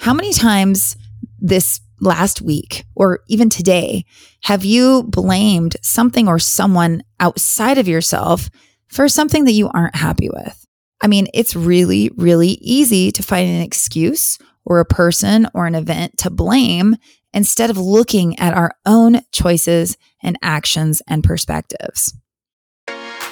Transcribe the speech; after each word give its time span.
how 0.00 0.14
many 0.14 0.32
times 0.32 0.96
this 1.38 1.78
last 2.00 2.40
week 2.40 2.86
or 2.94 3.20
even 3.28 3.50
today 3.50 4.06
have 4.42 4.64
you 4.64 5.02
blamed 5.02 5.76
something 5.82 6.26
or 6.26 6.38
someone 6.38 7.02
outside 7.20 7.76
of 7.76 7.86
yourself 7.86 8.48
for 8.88 9.10
something 9.10 9.44
that 9.44 9.52
you 9.52 9.68
aren't 9.68 9.94
happy 9.94 10.30
with? 10.30 10.66
I 11.02 11.06
mean, 11.06 11.28
it's 11.34 11.54
really, 11.54 12.10
really 12.16 12.52
easy 12.62 13.12
to 13.12 13.22
find 13.22 13.46
an 13.46 13.60
excuse 13.60 14.38
or 14.64 14.80
a 14.80 14.86
person 14.86 15.46
or 15.52 15.66
an 15.66 15.74
event 15.74 16.16
to 16.18 16.30
blame 16.30 16.96
instead 17.34 17.68
of 17.68 17.76
looking 17.76 18.38
at 18.38 18.54
our 18.54 18.72
own 18.86 19.20
choices 19.32 19.98
and 20.22 20.38
actions 20.40 21.02
and 21.08 21.22
perspectives. 21.22 22.14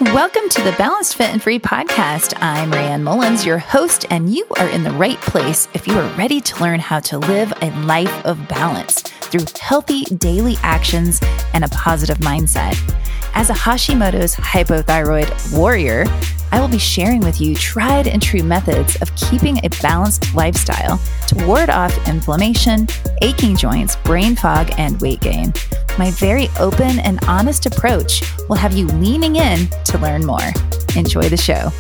Welcome 0.01 0.49
to 0.51 0.63
the 0.63 0.77
Balanced 0.79 1.17
Fit 1.17 1.31
and 1.31 1.43
Free 1.43 1.59
podcast. 1.59 2.33
I'm 2.41 2.71
Raeanne 2.71 3.03
Mullins, 3.03 3.45
your 3.45 3.59
host, 3.59 4.07
and 4.11 4.33
you 4.33 4.47
are 4.57 4.69
in 4.69 4.85
the 4.85 4.93
right 4.93 5.21
place 5.21 5.67
if 5.75 5.89
you 5.89 5.99
are 5.99 6.09
ready 6.17 6.41
to 6.41 6.63
learn 6.63 6.79
how 6.79 7.01
to 7.01 7.19
live 7.19 7.53
a 7.63 7.73
life 7.81 8.25
of 8.25 8.47
balance 8.47 9.03
through 9.03 9.45
healthy 9.61 10.05
daily 10.05 10.55
actions 10.63 11.21
and 11.53 11.65
a 11.65 11.69
positive 11.71 12.19
mindset. 12.19 12.77
As 13.35 13.51
a 13.51 13.55
Hashimoto's 13.55 14.35
hypothyroid 14.35 15.57
warrior, 15.57 16.05
I 16.51 16.61
will 16.61 16.69
be 16.69 16.79
sharing 16.79 17.21
with 17.21 17.41
you 17.41 17.55
tried 17.55 18.09
and 18.09 18.23
true 18.23 18.43
methods 18.43 18.97
of 18.97 19.15
keeping 19.17 19.59
a 19.59 19.69
balanced 19.83 20.35
lifestyle 20.35 20.99
to 21.29 21.47
ward 21.47 21.71
off 21.71 22.09
inflammation, 22.09 22.89
aching 23.23 23.55
joints, 23.55 23.97
brain 23.97 24.35
fog, 24.35 24.71
and 24.79 25.01
weight 25.01 25.21
gain. 25.21 25.53
My 25.99 26.11
very 26.13 26.49
open 26.59 26.99
and 27.01 27.23
honest 27.27 27.67
approach 27.67 28.23
will 28.49 28.57
have 28.57 28.73
you 28.73 28.87
leaning 28.87 29.37
in 29.37 29.69
to 29.85 29.99
learn 29.99 30.25
more. 30.25 30.53
Enjoy 30.97 31.29
the 31.29 31.37
show. 31.37 31.71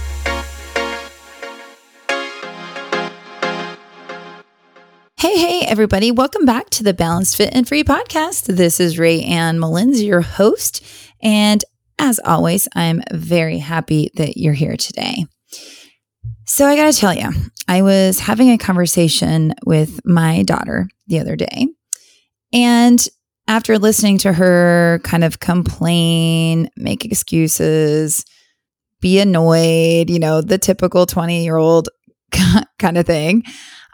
Hey, 5.16 5.36
hey, 5.36 5.66
everybody. 5.66 6.12
Welcome 6.12 6.44
back 6.44 6.70
to 6.70 6.84
the 6.84 6.94
Balanced 6.94 7.36
Fit 7.36 7.50
and 7.52 7.66
Free 7.66 7.82
podcast. 7.82 8.54
This 8.56 8.78
is 8.78 9.00
Ray 9.00 9.20
Raeanne 9.20 9.58
Mullins, 9.58 10.00
your 10.00 10.20
host. 10.20 10.84
And 11.22 11.64
as 11.98 12.20
always, 12.24 12.68
I'm 12.74 13.02
very 13.12 13.58
happy 13.58 14.10
that 14.14 14.36
you're 14.36 14.54
here 14.54 14.76
today. 14.76 15.26
So, 16.44 16.66
I 16.66 16.76
got 16.76 16.92
to 16.92 16.98
tell 16.98 17.14
you, 17.14 17.30
I 17.66 17.82
was 17.82 18.20
having 18.20 18.50
a 18.50 18.58
conversation 18.58 19.54
with 19.66 20.00
my 20.04 20.42
daughter 20.44 20.88
the 21.06 21.20
other 21.20 21.36
day. 21.36 21.68
And 22.52 23.06
after 23.46 23.78
listening 23.78 24.18
to 24.18 24.32
her 24.32 25.00
kind 25.04 25.24
of 25.24 25.40
complain, 25.40 26.70
make 26.76 27.04
excuses, 27.04 28.24
be 29.00 29.18
annoyed, 29.18 30.10
you 30.10 30.18
know, 30.18 30.40
the 30.40 30.58
typical 30.58 31.06
20 31.06 31.44
year 31.44 31.56
old 31.56 31.88
kind 32.78 32.98
of 32.98 33.06
thing, 33.06 33.44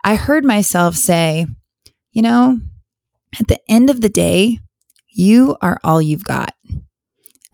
I 0.05 0.17
heard 0.17 0.45
myself 0.45 0.97
say, 0.97 1.47
you 2.13 2.23
know, 2.23 2.61
at 3.39 3.49
the 3.49 3.59
end 3.69 3.91
of 3.91 4.01
the 4.01 4.09
day, 4.09 4.61
you 5.09 5.57
are 5.61 5.79
all 5.83 6.01
you've 6.01 6.25
got. 6.25 6.54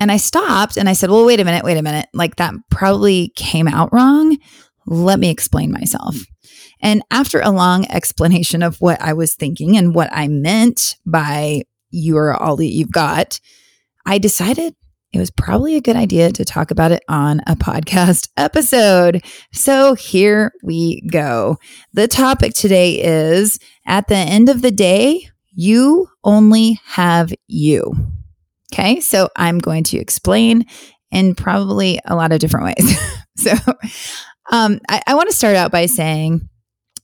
And 0.00 0.10
I 0.10 0.16
stopped 0.16 0.78
and 0.78 0.88
I 0.88 0.94
said, 0.94 1.10
well, 1.10 1.26
wait 1.26 1.40
a 1.40 1.44
minute, 1.44 1.62
wait 1.62 1.76
a 1.76 1.82
minute. 1.82 2.08
Like 2.14 2.36
that 2.36 2.54
probably 2.70 3.32
came 3.36 3.68
out 3.68 3.92
wrong. 3.92 4.38
Let 4.86 5.20
me 5.20 5.28
explain 5.28 5.70
myself. 5.70 6.16
And 6.82 7.02
after 7.10 7.40
a 7.40 7.50
long 7.50 7.86
explanation 7.90 8.62
of 8.62 8.80
what 8.80 9.00
I 9.02 9.12
was 9.12 9.34
thinking 9.34 9.76
and 9.76 9.94
what 9.94 10.08
I 10.10 10.28
meant 10.28 10.96
by 11.04 11.64
you 11.90 12.16
are 12.16 12.34
all 12.34 12.56
that 12.56 12.72
you've 12.72 12.90
got, 12.90 13.38
I 14.06 14.16
decided 14.16 14.74
it 15.12 15.18
was 15.18 15.30
probably 15.30 15.76
a 15.76 15.80
good 15.80 15.96
idea 15.96 16.30
to 16.32 16.44
talk 16.44 16.70
about 16.70 16.92
it 16.92 17.02
on 17.08 17.40
a 17.46 17.56
podcast 17.56 18.30
episode. 18.36 19.22
So 19.52 19.94
here 19.94 20.52
we 20.62 21.02
go. 21.10 21.58
The 21.92 22.08
topic 22.08 22.54
today 22.54 23.02
is 23.02 23.58
at 23.86 24.08
the 24.08 24.16
end 24.16 24.48
of 24.48 24.62
the 24.62 24.70
day, 24.70 25.28
you 25.52 26.08
only 26.24 26.80
have 26.86 27.34
you. 27.48 27.92
Okay, 28.72 29.00
so 29.00 29.28
I'm 29.36 29.58
going 29.58 29.84
to 29.84 29.98
explain 29.98 30.66
in 31.10 31.34
probably 31.34 32.00
a 32.04 32.14
lot 32.14 32.32
of 32.32 32.38
different 32.38 32.66
ways. 32.66 33.00
so 33.36 33.52
um, 34.50 34.80
I, 34.88 35.02
I 35.06 35.14
want 35.14 35.28
to 35.28 35.36
start 35.36 35.56
out 35.56 35.72
by 35.72 35.86
saying 35.86 36.48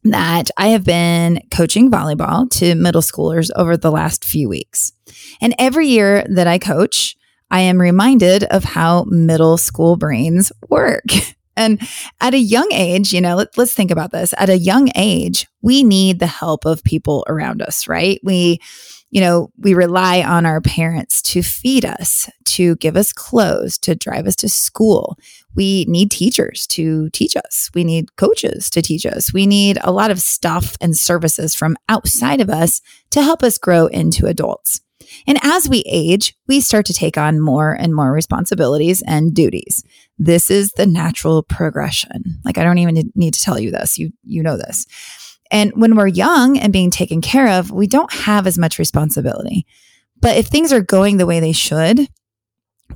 that 0.04 0.50
I 0.56 0.68
have 0.68 0.84
been 0.84 1.40
coaching 1.50 1.90
volleyball 1.90 2.48
to 2.50 2.74
middle 2.74 3.02
schoolers 3.02 3.50
over 3.56 3.76
the 3.76 3.90
last 3.90 4.24
few 4.24 4.48
weeks. 4.48 4.92
And 5.40 5.54
every 5.58 5.88
year 5.88 6.24
that 6.28 6.46
I 6.46 6.58
coach, 6.58 7.16
I 7.50 7.60
am 7.60 7.80
reminded 7.80 8.44
of 8.44 8.64
how 8.64 9.04
middle 9.08 9.56
school 9.56 9.96
brains 9.96 10.52
work. 10.68 11.04
And 11.58 11.80
at 12.20 12.34
a 12.34 12.38
young 12.38 12.68
age, 12.70 13.14
you 13.14 13.20
know, 13.22 13.34
let, 13.34 13.58
us 13.58 13.72
think 13.72 13.90
about 13.90 14.12
this. 14.12 14.34
At 14.36 14.50
a 14.50 14.58
young 14.58 14.90
age, 14.94 15.46
we 15.62 15.82
need 15.84 16.18
the 16.18 16.26
help 16.26 16.66
of 16.66 16.84
people 16.84 17.24
around 17.30 17.62
us, 17.62 17.88
right? 17.88 18.20
We, 18.22 18.60
you 19.10 19.20
know, 19.20 19.50
we 19.58 19.74
rely 19.74 20.22
on 20.22 20.46
our 20.46 20.60
parents 20.60 21.22
to 21.22 21.42
feed 21.42 21.84
us, 21.84 22.28
to 22.44 22.76
give 22.76 22.96
us 22.96 23.12
clothes, 23.12 23.78
to 23.78 23.94
drive 23.94 24.26
us 24.26 24.36
to 24.36 24.48
school. 24.48 25.16
We 25.54 25.86
need 25.88 26.10
teachers 26.10 26.66
to 26.68 27.08
teach 27.10 27.36
us. 27.36 27.70
We 27.74 27.84
need 27.84 28.16
coaches 28.16 28.68
to 28.70 28.82
teach 28.82 29.06
us. 29.06 29.32
We 29.32 29.46
need 29.46 29.78
a 29.82 29.92
lot 29.92 30.10
of 30.10 30.20
stuff 30.20 30.76
and 30.80 30.96
services 30.96 31.54
from 31.54 31.76
outside 31.88 32.40
of 32.40 32.50
us 32.50 32.82
to 33.10 33.22
help 33.22 33.42
us 33.42 33.58
grow 33.58 33.86
into 33.86 34.26
adults. 34.26 34.80
And 35.26 35.38
as 35.42 35.68
we 35.68 35.84
age, 35.86 36.34
we 36.48 36.60
start 36.60 36.86
to 36.86 36.92
take 36.92 37.16
on 37.16 37.40
more 37.40 37.72
and 37.72 37.94
more 37.94 38.12
responsibilities 38.12 39.02
and 39.06 39.34
duties. 39.34 39.84
This 40.18 40.50
is 40.50 40.72
the 40.72 40.86
natural 40.86 41.42
progression. 41.42 42.40
Like 42.44 42.58
I 42.58 42.64
don't 42.64 42.78
even 42.78 43.12
need 43.14 43.34
to 43.34 43.40
tell 43.40 43.58
you 43.58 43.70
this. 43.70 43.98
You 43.98 44.12
you 44.24 44.42
know 44.42 44.56
this. 44.56 44.86
And 45.50 45.72
when 45.74 45.96
we're 45.96 46.06
young 46.06 46.58
and 46.58 46.72
being 46.72 46.90
taken 46.90 47.20
care 47.20 47.58
of, 47.58 47.70
we 47.70 47.86
don't 47.86 48.12
have 48.12 48.46
as 48.46 48.58
much 48.58 48.78
responsibility. 48.78 49.66
But 50.20 50.36
if 50.36 50.46
things 50.46 50.72
are 50.72 50.80
going 50.80 51.16
the 51.16 51.26
way 51.26 51.40
they 51.40 51.52
should, 51.52 52.08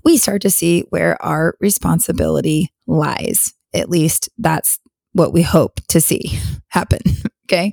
we 0.05 0.17
start 0.17 0.43
to 0.43 0.51
see 0.51 0.85
where 0.91 1.21
our 1.23 1.57
responsibility 1.61 2.73
lies. 2.87 3.53
At 3.75 3.91
least 3.91 4.29
that's 4.39 4.79
what 5.13 5.33
we 5.33 5.43
hope 5.43 5.81
to 5.89 6.01
see 6.01 6.39
happen. 6.69 7.01
okay. 7.47 7.73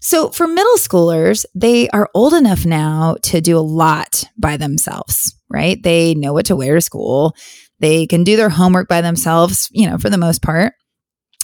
So 0.00 0.30
for 0.30 0.48
middle 0.48 0.76
schoolers, 0.76 1.44
they 1.54 1.88
are 1.90 2.10
old 2.12 2.34
enough 2.34 2.66
now 2.66 3.16
to 3.22 3.40
do 3.40 3.56
a 3.56 3.60
lot 3.60 4.24
by 4.36 4.56
themselves, 4.56 5.36
right? 5.48 5.80
They 5.80 6.14
know 6.14 6.32
what 6.32 6.46
to 6.46 6.56
wear 6.56 6.74
to 6.74 6.80
school. 6.80 7.36
They 7.78 8.06
can 8.08 8.24
do 8.24 8.36
their 8.36 8.48
homework 8.48 8.88
by 8.88 9.00
themselves, 9.00 9.68
you 9.70 9.88
know, 9.88 9.98
for 9.98 10.10
the 10.10 10.18
most 10.18 10.42
part. 10.42 10.74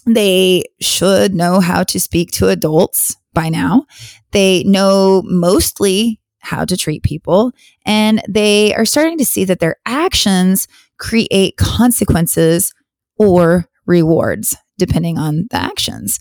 They 0.09 0.65
should 0.81 1.35
know 1.35 1.61
how 1.61 1.83
to 1.85 2.01
speak 2.01 2.31
to 2.33 2.49
adults 2.49 3.17
by 3.35 3.51
now. 3.51 3.85
They 4.33 4.65
know 4.65 5.23
mostly 5.27 6.21
how 6.39 6.65
to 6.65 6.77
treat 6.77 7.03
people, 7.03 7.53
and 7.85 8.23
they 8.29 8.75
are 8.75 8.87
starting 8.87 9.19
to 9.19 9.25
see 9.25 9.45
that 9.45 9.61
their 9.61 9.77
actions 9.85 10.67
create 10.99 11.57
consequences 11.59 12.73
or 13.19 13.67
rewards 13.87 14.57
depending 14.79 15.19
on 15.19 15.47
the 15.51 15.57
actions. 15.57 16.21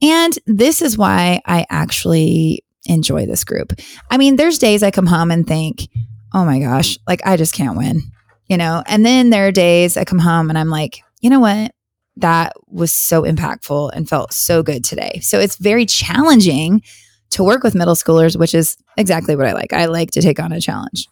And 0.00 0.38
this 0.46 0.80
is 0.80 0.96
why 0.96 1.40
I 1.44 1.66
actually 1.68 2.64
enjoy 2.86 3.26
this 3.26 3.44
group. 3.44 3.72
I 4.10 4.16
mean, 4.16 4.36
there's 4.36 4.58
days 4.58 4.82
I 4.82 4.90
come 4.90 5.06
home 5.06 5.30
and 5.30 5.46
think, 5.46 5.88
oh 6.32 6.44
my 6.44 6.60
gosh, 6.60 6.98
like 7.06 7.20
I 7.26 7.36
just 7.36 7.52
can't 7.52 7.76
win, 7.76 8.00
you 8.46 8.56
know? 8.56 8.82
And 8.86 9.04
then 9.04 9.30
there 9.30 9.48
are 9.48 9.52
days 9.52 9.96
I 9.96 10.04
come 10.04 10.20
home 10.20 10.48
and 10.48 10.58
I'm 10.58 10.70
like, 10.70 11.00
you 11.20 11.30
know 11.30 11.40
what? 11.40 11.72
That 12.16 12.54
was 12.66 12.92
so 12.92 13.22
impactful 13.22 13.90
and 13.94 14.08
felt 14.08 14.32
so 14.32 14.62
good 14.62 14.84
today. 14.84 15.20
So 15.22 15.38
it's 15.38 15.56
very 15.56 15.86
challenging 15.86 16.82
to 17.30 17.44
work 17.44 17.62
with 17.62 17.74
middle 17.74 17.94
schoolers, 17.94 18.38
which 18.38 18.54
is 18.54 18.76
exactly 18.96 19.36
what 19.36 19.46
I 19.46 19.52
like. 19.52 19.72
I 19.72 19.86
like 19.86 20.12
to 20.12 20.22
take 20.22 20.40
on 20.40 20.52
a 20.52 20.60
challenge. 20.60 21.08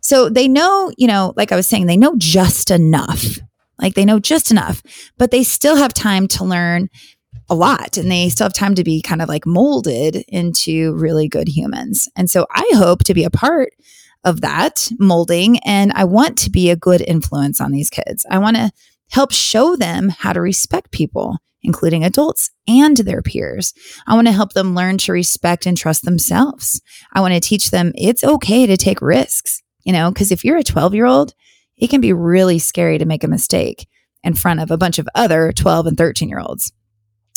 So 0.00 0.28
they 0.28 0.48
know, 0.48 0.90
you 0.96 1.06
know, 1.06 1.34
like 1.36 1.52
I 1.52 1.56
was 1.56 1.66
saying, 1.66 1.86
they 1.86 1.96
know 1.96 2.14
just 2.16 2.70
enough. 2.70 3.38
Like 3.78 3.94
they 3.94 4.04
know 4.04 4.18
just 4.18 4.50
enough, 4.50 4.82
but 5.18 5.30
they 5.30 5.42
still 5.42 5.76
have 5.76 5.94
time 5.94 6.26
to 6.28 6.44
learn 6.44 6.88
a 7.50 7.54
lot 7.54 7.96
and 7.96 8.10
they 8.10 8.28
still 8.28 8.44
have 8.44 8.52
time 8.52 8.74
to 8.74 8.84
be 8.84 9.00
kind 9.00 9.22
of 9.22 9.28
like 9.28 9.46
molded 9.46 10.16
into 10.28 10.94
really 10.94 11.28
good 11.28 11.48
humans. 11.48 12.08
And 12.16 12.30
so 12.30 12.46
I 12.50 12.68
hope 12.74 13.04
to 13.04 13.14
be 13.14 13.24
a 13.24 13.30
part 13.30 13.72
of 14.24 14.40
that 14.40 14.90
molding 14.98 15.58
and 15.60 15.92
I 15.92 16.04
want 16.04 16.36
to 16.38 16.50
be 16.50 16.70
a 16.70 16.76
good 16.76 17.00
influence 17.00 17.60
on 17.60 17.72
these 17.72 17.88
kids. 17.88 18.26
I 18.30 18.38
want 18.38 18.56
to 18.56 18.70
help 19.10 19.32
show 19.32 19.76
them 19.76 20.08
how 20.08 20.32
to 20.32 20.40
respect 20.40 20.90
people, 20.90 21.38
including 21.62 22.04
adults 22.04 22.50
and 22.66 22.96
their 22.98 23.22
peers. 23.22 23.72
I 24.06 24.14
want 24.14 24.26
to 24.26 24.32
help 24.32 24.52
them 24.52 24.74
learn 24.74 24.98
to 24.98 25.12
respect 25.12 25.66
and 25.66 25.76
trust 25.76 26.04
themselves. 26.04 26.80
I 27.12 27.20
want 27.20 27.34
to 27.34 27.40
teach 27.40 27.70
them 27.70 27.92
it's 27.94 28.24
okay 28.24 28.66
to 28.66 28.76
take 28.76 29.00
risks, 29.00 29.62
you 29.84 29.92
know, 29.92 30.10
because 30.10 30.32
if 30.32 30.44
you're 30.44 30.58
a 30.58 30.64
12 30.64 30.94
year 30.94 31.06
old, 31.06 31.34
it 31.76 31.90
can 31.90 32.00
be 32.00 32.12
really 32.12 32.58
scary 32.58 32.98
to 32.98 33.04
make 33.04 33.24
a 33.24 33.28
mistake 33.28 33.86
in 34.24 34.34
front 34.34 34.60
of 34.60 34.70
a 34.70 34.78
bunch 34.78 34.98
of 34.98 35.08
other 35.14 35.52
12 35.52 35.86
and 35.86 35.96
13 35.96 36.28
year 36.28 36.40
olds. 36.40 36.72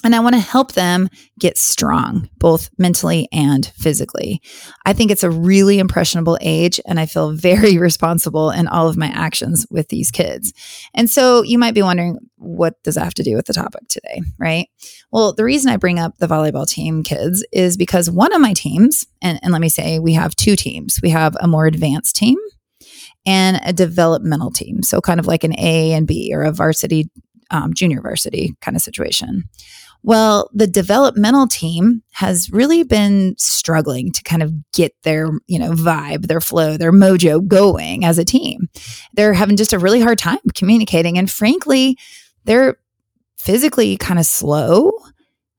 And 0.03 0.15
I 0.15 0.19
want 0.19 0.35
to 0.35 0.41
help 0.41 0.73
them 0.73 1.09
get 1.39 1.57
strong, 1.57 2.29
both 2.37 2.69
mentally 2.77 3.27
and 3.31 3.65
physically. 3.75 4.41
I 4.85 4.93
think 4.93 5.11
it's 5.11 5.23
a 5.23 5.29
really 5.29 5.79
impressionable 5.79 6.37
age, 6.41 6.79
and 6.85 6.99
I 6.99 7.05
feel 7.05 7.31
very 7.31 7.77
responsible 7.79 8.51
in 8.51 8.67
all 8.67 8.87
of 8.87 8.97
my 8.97 9.07
actions 9.07 9.65
with 9.69 9.89
these 9.89 10.11
kids. 10.11 10.53
And 10.93 11.09
so 11.09 11.43
you 11.43 11.57
might 11.57 11.73
be 11.73 11.81
wondering, 11.81 12.17
what 12.37 12.81
does 12.83 12.95
that 12.95 13.03
have 13.03 13.13
to 13.15 13.23
do 13.23 13.35
with 13.35 13.45
the 13.45 13.53
topic 13.53 13.87
today, 13.87 14.21
right? 14.39 14.67
Well, 15.11 15.33
the 15.33 15.43
reason 15.43 15.71
I 15.71 15.77
bring 15.77 15.99
up 15.99 16.17
the 16.17 16.27
volleyball 16.27 16.67
team 16.67 17.03
kids 17.03 17.45
is 17.51 17.77
because 17.77 18.09
one 18.09 18.33
of 18.33 18.41
my 18.41 18.53
teams, 18.53 19.05
and, 19.21 19.39
and 19.43 19.51
let 19.51 19.61
me 19.61 19.69
say, 19.69 19.99
we 19.99 20.13
have 20.13 20.35
two 20.35 20.55
teams. 20.55 20.99
We 21.03 21.09
have 21.09 21.35
a 21.39 21.47
more 21.47 21.65
advanced 21.65 22.15
team 22.15 22.37
and 23.25 23.59
a 23.63 23.73
developmental 23.73 24.51
team. 24.51 24.83
So, 24.83 25.01
kind 25.01 25.19
of 25.19 25.27
like 25.27 25.43
an 25.43 25.57
A 25.59 25.93
and 25.93 26.07
B 26.07 26.31
or 26.33 26.43
a 26.43 26.51
varsity, 26.51 27.09
um, 27.51 27.73
junior 27.73 28.01
varsity 28.01 28.55
kind 28.61 28.75
of 28.75 28.81
situation. 28.81 29.43
Well, 30.03 30.49
the 30.53 30.67
developmental 30.67 31.47
team 31.47 32.01
has 32.13 32.49
really 32.51 32.83
been 32.83 33.35
struggling 33.37 34.11
to 34.13 34.23
kind 34.23 34.41
of 34.41 34.51
get 34.71 34.93
their, 35.03 35.29
you 35.47 35.59
know, 35.59 35.73
vibe, 35.73 36.27
their 36.27 36.41
flow, 36.41 36.75
their 36.75 36.91
mojo 36.91 37.45
going 37.47 38.03
as 38.03 38.17
a 38.17 38.25
team. 38.25 38.67
They're 39.13 39.33
having 39.33 39.57
just 39.57 39.73
a 39.73 39.79
really 39.79 40.01
hard 40.01 40.17
time 40.17 40.39
communicating. 40.55 41.17
And 41.17 41.29
frankly, 41.29 41.97
they're 42.45 42.77
physically 43.37 43.97
kind 43.97 44.19
of 44.19 44.25
slow, 44.25 44.91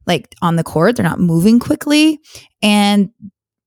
like 0.06 0.34
on 0.42 0.56
the 0.56 0.64
court. 0.64 0.96
They're 0.96 1.04
not 1.04 1.20
moving 1.20 1.60
quickly. 1.60 2.18
And 2.62 3.10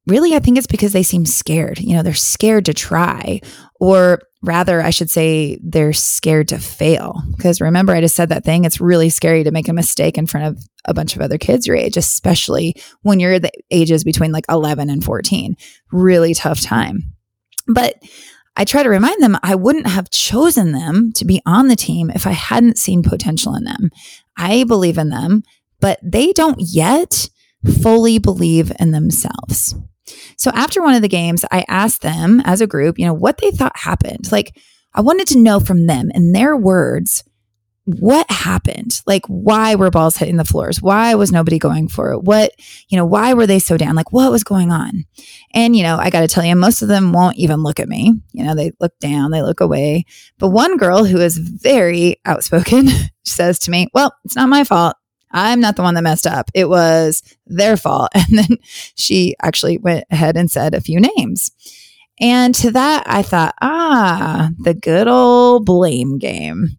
really, 0.07 0.35
I 0.35 0.39
think 0.39 0.57
it's 0.57 0.67
because 0.67 0.91
they 0.91 1.03
seem 1.03 1.25
scared. 1.25 1.79
You 1.79 1.95
know, 1.95 2.03
they're 2.03 2.13
scared 2.13 2.65
to 2.65 2.73
try, 2.73 3.39
or 3.79 4.19
rather, 4.47 4.81
I 4.81 4.89
should 4.89 5.09
say, 5.09 5.59
they're 5.61 5.93
scared 5.93 6.49
to 6.49 6.59
fail. 6.59 7.21
Because 7.35 7.61
remember, 7.61 7.93
I 7.93 8.01
just 8.01 8.15
said 8.15 8.29
that 8.29 8.43
thing. 8.43 8.65
It's 8.65 8.81
really 8.81 9.09
scary 9.09 9.43
to 9.43 9.51
make 9.51 9.67
a 9.67 9.73
mistake 9.73 10.17
in 10.17 10.27
front 10.27 10.47
of 10.47 10.63
a 10.85 10.93
bunch 10.93 11.15
of 11.15 11.21
other 11.21 11.37
kids 11.37 11.67
your 11.67 11.75
age, 11.75 11.97
especially 11.97 12.75
when 13.01 13.19
you're 13.19 13.39
the 13.39 13.51
ages 13.71 14.03
between 14.03 14.31
like 14.31 14.45
11 14.49 14.89
and 14.89 15.03
14. 15.03 15.55
Really 15.91 16.33
tough 16.33 16.61
time. 16.61 17.13
But 17.67 17.95
I 18.57 18.63
try 18.63 18.83
to 18.83 18.89
remind 18.89 19.21
them 19.21 19.37
I 19.43 19.55
wouldn't 19.55 19.87
have 19.87 20.09
chosen 20.11 20.71
them 20.71 21.11
to 21.13 21.25
be 21.25 21.41
on 21.45 21.67
the 21.67 21.75
team 21.75 22.09
if 22.09 22.25
I 22.25 22.31
hadn't 22.31 22.77
seen 22.77 23.03
potential 23.03 23.55
in 23.55 23.65
them. 23.65 23.89
I 24.37 24.63
believe 24.63 24.97
in 24.97 25.09
them, 25.09 25.43
but 25.81 25.99
they 26.01 26.31
don't 26.31 26.59
yet 26.59 27.29
fully 27.81 28.17
believe 28.17 28.71
in 28.79 28.91
themselves. 28.91 29.75
So 30.37 30.51
after 30.51 30.81
one 30.81 30.95
of 30.95 31.01
the 31.01 31.07
games, 31.07 31.45
I 31.51 31.65
asked 31.67 32.01
them 32.01 32.41
as 32.45 32.61
a 32.61 32.67
group, 32.67 32.99
you 32.99 33.05
know, 33.05 33.13
what 33.13 33.37
they 33.37 33.51
thought 33.51 33.77
happened. 33.77 34.31
Like, 34.31 34.57
I 34.93 35.01
wanted 35.01 35.27
to 35.29 35.39
know 35.39 35.59
from 35.59 35.87
them 35.87 36.11
in 36.13 36.31
their 36.31 36.55
words 36.55 37.23
what 37.85 38.29
happened? 38.31 39.01
Like, 39.05 39.25
why 39.27 39.75
were 39.75 39.91
balls 39.91 40.17
hitting 40.17 40.37
the 40.37 40.43
floors? 40.43 40.81
Why 40.81 41.13
was 41.13 41.31
nobody 41.31 41.59
going 41.59 41.87
for 41.87 42.13
it? 42.13 42.23
What, 42.23 42.51
you 42.89 42.97
know, 42.97 43.05
why 43.05 43.35
were 43.35 43.45
they 43.45 43.59
so 43.59 43.77
down? 43.77 43.95
Like, 43.95 44.11
what 44.11 44.31
was 44.31 44.43
going 44.43 44.71
on? 44.71 45.05
And, 45.53 45.75
you 45.75 45.83
know, 45.83 45.97
I 45.97 46.09
got 46.09 46.21
to 46.21 46.27
tell 46.27 46.43
you, 46.43 46.55
most 46.55 46.81
of 46.81 46.87
them 46.87 47.13
won't 47.13 47.37
even 47.37 47.61
look 47.61 47.79
at 47.79 47.87
me. 47.87 48.15
You 48.31 48.43
know, 48.43 48.55
they 48.55 48.71
look 48.79 48.97
down, 48.99 49.29
they 49.29 49.43
look 49.43 49.61
away. 49.61 50.05
But 50.39 50.49
one 50.49 50.77
girl 50.77 51.05
who 51.05 51.21
is 51.21 51.37
very 51.37 52.17
outspoken 52.25 52.87
says 53.23 53.59
to 53.59 53.71
me, 53.71 53.87
Well, 53.93 54.15
it's 54.25 54.35
not 54.35 54.49
my 54.49 54.63
fault. 54.63 54.95
I'm 55.35 55.59
not 55.59 55.75
the 55.75 55.83
one 55.83 55.93
that 55.95 56.01
messed 56.01 56.25
up. 56.25 56.49
It 56.53 56.69
was 56.69 57.21
their 57.45 57.77
fault. 57.77 58.09
And 58.15 58.39
then 58.39 58.57
she 58.95 59.35
actually 59.43 59.77
went 59.77 60.05
ahead 60.09 60.35
and 60.37 60.49
said 60.49 60.73
a 60.73 60.81
few 60.81 60.99
names. 60.99 61.51
And 62.19 62.55
to 62.55 62.71
that, 62.71 63.03
I 63.05 63.21
thought, 63.21 63.53
ah, 63.61 64.49
the 64.63 64.73
good 64.73 65.07
old 65.07 65.65
blame 65.65 66.17
game. 66.17 66.69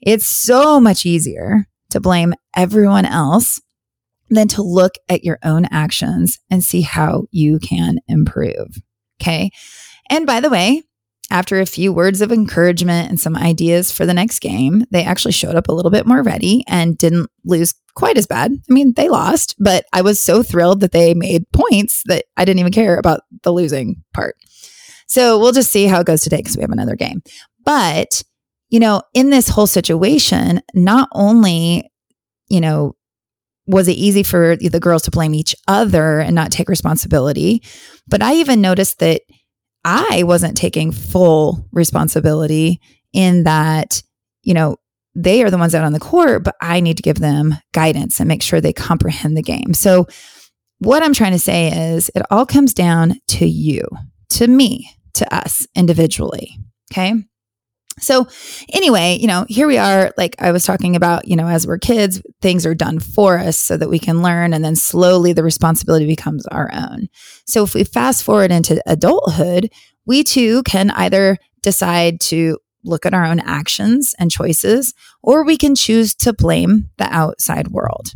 It's 0.00 0.26
so 0.26 0.80
much 0.80 1.04
easier 1.04 1.66
to 1.90 2.00
blame 2.00 2.34
everyone 2.54 3.04
else 3.04 3.60
than 4.30 4.48
to 4.48 4.62
look 4.62 4.94
at 5.08 5.24
your 5.24 5.38
own 5.42 5.66
actions 5.66 6.38
and 6.50 6.62
see 6.62 6.82
how 6.82 7.24
you 7.30 7.58
can 7.58 7.98
improve. 8.06 8.80
Okay. 9.20 9.50
And 10.08 10.26
by 10.26 10.40
the 10.40 10.50
way, 10.50 10.84
after 11.30 11.60
a 11.60 11.66
few 11.66 11.92
words 11.92 12.20
of 12.20 12.30
encouragement 12.30 13.08
and 13.08 13.18
some 13.18 13.36
ideas 13.36 13.90
for 13.90 14.06
the 14.06 14.14
next 14.14 14.40
game, 14.40 14.84
they 14.90 15.04
actually 15.04 15.32
showed 15.32 15.56
up 15.56 15.68
a 15.68 15.72
little 15.72 15.90
bit 15.90 16.06
more 16.06 16.22
ready 16.22 16.64
and 16.68 16.96
didn't 16.96 17.30
lose 17.44 17.74
quite 17.94 18.16
as 18.16 18.26
bad. 18.26 18.52
I 18.52 18.72
mean, 18.72 18.92
they 18.94 19.08
lost, 19.08 19.56
but 19.58 19.86
I 19.92 20.02
was 20.02 20.20
so 20.20 20.42
thrilled 20.42 20.80
that 20.80 20.92
they 20.92 21.14
made 21.14 21.50
points 21.52 22.02
that 22.06 22.26
I 22.36 22.44
didn't 22.44 22.60
even 22.60 22.72
care 22.72 22.96
about 22.98 23.22
the 23.42 23.52
losing 23.52 24.04
part. 24.12 24.36
So 25.08 25.38
we'll 25.38 25.52
just 25.52 25.72
see 25.72 25.86
how 25.86 26.00
it 26.00 26.06
goes 26.06 26.20
today 26.20 26.38
because 26.38 26.56
we 26.56 26.62
have 26.62 26.70
another 26.70 26.96
game. 26.96 27.22
But, 27.64 28.22
you 28.68 28.78
know, 28.78 29.02
in 29.14 29.30
this 29.30 29.48
whole 29.48 29.66
situation, 29.66 30.60
not 30.74 31.08
only, 31.12 31.90
you 32.48 32.60
know, 32.60 32.94
was 33.66 33.88
it 33.88 33.92
easy 33.92 34.22
for 34.22 34.56
the 34.56 34.80
girls 34.80 35.02
to 35.02 35.10
blame 35.10 35.34
each 35.34 35.56
other 35.66 36.20
and 36.20 36.34
not 36.34 36.52
take 36.52 36.68
responsibility, 36.68 37.62
but 38.06 38.22
I 38.22 38.34
even 38.34 38.60
noticed 38.60 39.00
that 39.00 39.22
I 39.86 40.24
wasn't 40.24 40.56
taking 40.56 40.90
full 40.90 41.64
responsibility 41.70 42.80
in 43.12 43.44
that, 43.44 44.02
you 44.42 44.52
know, 44.52 44.78
they 45.14 45.44
are 45.44 45.50
the 45.50 45.58
ones 45.58 45.76
out 45.76 45.84
on 45.84 45.92
the 45.92 46.00
court, 46.00 46.42
but 46.42 46.56
I 46.60 46.80
need 46.80 46.96
to 46.96 47.04
give 47.04 47.20
them 47.20 47.54
guidance 47.72 48.18
and 48.18 48.26
make 48.26 48.42
sure 48.42 48.60
they 48.60 48.72
comprehend 48.72 49.36
the 49.36 49.42
game. 49.42 49.72
So, 49.74 50.06
what 50.80 51.02
I'm 51.02 51.14
trying 51.14 51.32
to 51.32 51.38
say 51.38 51.94
is 51.94 52.10
it 52.14 52.22
all 52.30 52.44
comes 52.44 52.74
down 52.74 53.14
to 53.28 53.46
you, 53.46 53.82
to 54.30 54.46
me, 54.46 54.90
to 55.14 55.34
us 55.34 55.66
individually. 55.74 56.58
Okay. 56.92 57.14
So, 57.98 58.28
anyway, 58.72 59.16
you 59.18 59.26
know, 59.26 59.46
here 59.48 59.66
we 59.66 59.78
are. 59.78 60.12
Like 60.18 60.36
I 60.38 60.52
was 60.52 60.64
talking 60.64 60.96
about, 60.96 61.28
you 61.28 61.34
know, 61.34 61.48
as 61.48 61.66
we're 61.66 61.78
kids, 61.78 62.20
things 62.42 62.66
are 62.66 62.74
done 62.74 63.00
for 63.00 63.38
us 63.38 63.56
so 63.56 63.76
that 63.76 63.88
we 63.88 63.98
can 63.98 64.22
learn. 64.22 64.52
And 64.52 64.62
then 64.62 64.76
slowly 64.76 65.32
the 65.32 65.42
responsibility 65.42 66.06
becomes 66.06 66.46
our 66.48 66.70
own. 66.74 67.08
So, 67.46 67.64
if 67.64 67.74
we 67.74 67.84
fast 67.84 68.22
forward 68.22 68.50
into 68.50 68.82
adulthood, 68.86 69.70
we 70.04 70.24
too 70.24 70.62
can 70.64 70.90
either 70.90 71.38
decide 71.62 72.20
to 72.20 72.58
look 72.84 73.06
at 73.06 73.14
our 73.14 73.24
own 73.24 73.40
actions 73.40 74.14
and 74.18 74.30
choices, 74.30 74.94
or 75.22 75.44
we 75.44 75.56
can 75.56 75.74
choose 75.74 76.14
to 76.14 76.32
blame 76.32 76.90
the 76.98 77.12
outside 77.12 77.68
world. 77.68 78.08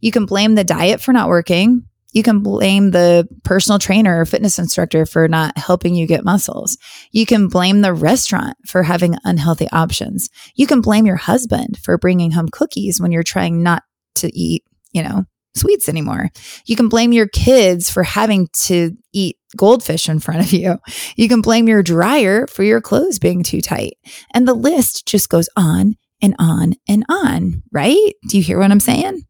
You 0.00 0.10
can 0.10 0.26
blame 0.26 0.54
the 0.54 0.64
diet 0.64 1.00
for 1.00 1.12
not 1.12 1.28
working. 1.28 1.84
You 2.12 2.22
can 2.22 2.40
blame 2.40 2.90
the 2.90 3.28
personal 3.44 3.78
trainer 3.78 4.20
or 4.20 4.24
fitness 4.24 4.58
instructor 4.58 5.04
for 5.04 5.28
not 5.28 5.58
helping 5.58 5.94
you 5.94 6.06
get 6.06 6.24
muscles. 6.24 6.78
You 7.12 7.26
can 7.26 7.48
blame 7.48 7.82
the 7.82 7.92
restaurant 7.92 8.56
for 8.66 8.82
having 8.82 9.16
unhealthy 9.24 9.68
options. 9.70 10.30
You 10.54 10.66
can 10.66 10.80
blame 10.80 11.06
your 11.06 11.16
husband 11.16 11.78
for 11.82 11.98
bringing 11.98 12.30
home 12.30 12.48
cookies 12.48 13.00
when 13.00 13.12
you're 13.12 13.22
trying 13.22 13.62
not 13.62 13.82
to 14.16 14.34
eat, 14.34 14.64
you 14.92 15.02
know, 15.02 15.24
sweets 15.54 15.88
anymore. 15.88 16.30
You 16.64 16.76
can 16.76 16.88
blame 16.88 17.12
your 17.12 17.28
kids 17.28 17.90
for 17.90 18.02
having 18.02 18.48
to 18.64 18.96
eat 19.12 19.36
goldfish 19.56 20.08
in 20.08 20.20
front 20.20 20.40
of 20.40 20.52
you. 20.52 20.78
You 21.16 21.28
can 21.28 21.42
blame 21.42 21.68
your 21.68 21.82
dryer 21.82 22.46
for 22.46 22.62
your 22.62 22.80
clothes 22.80 23.18
being 23.18 23.42
too 23.42 23.60
tight. 23.60 23.98
And 24.32 24.48
the 24.48 24.54
list 24.54 25.06
just 25.06 25.28
goes 25.28 25.48
on 25.56 25.96
and 26.22 26.34
on 26.38 26.74
and 26.88 27.04
on, 27.08 27.62
right? 27.72 28.12
Do 28.28 28.36
you 28.36 28.42
hear 28.42 28.58
what 28.58 28.70
I'm 28.70 28.80
saying? 28.80 29.22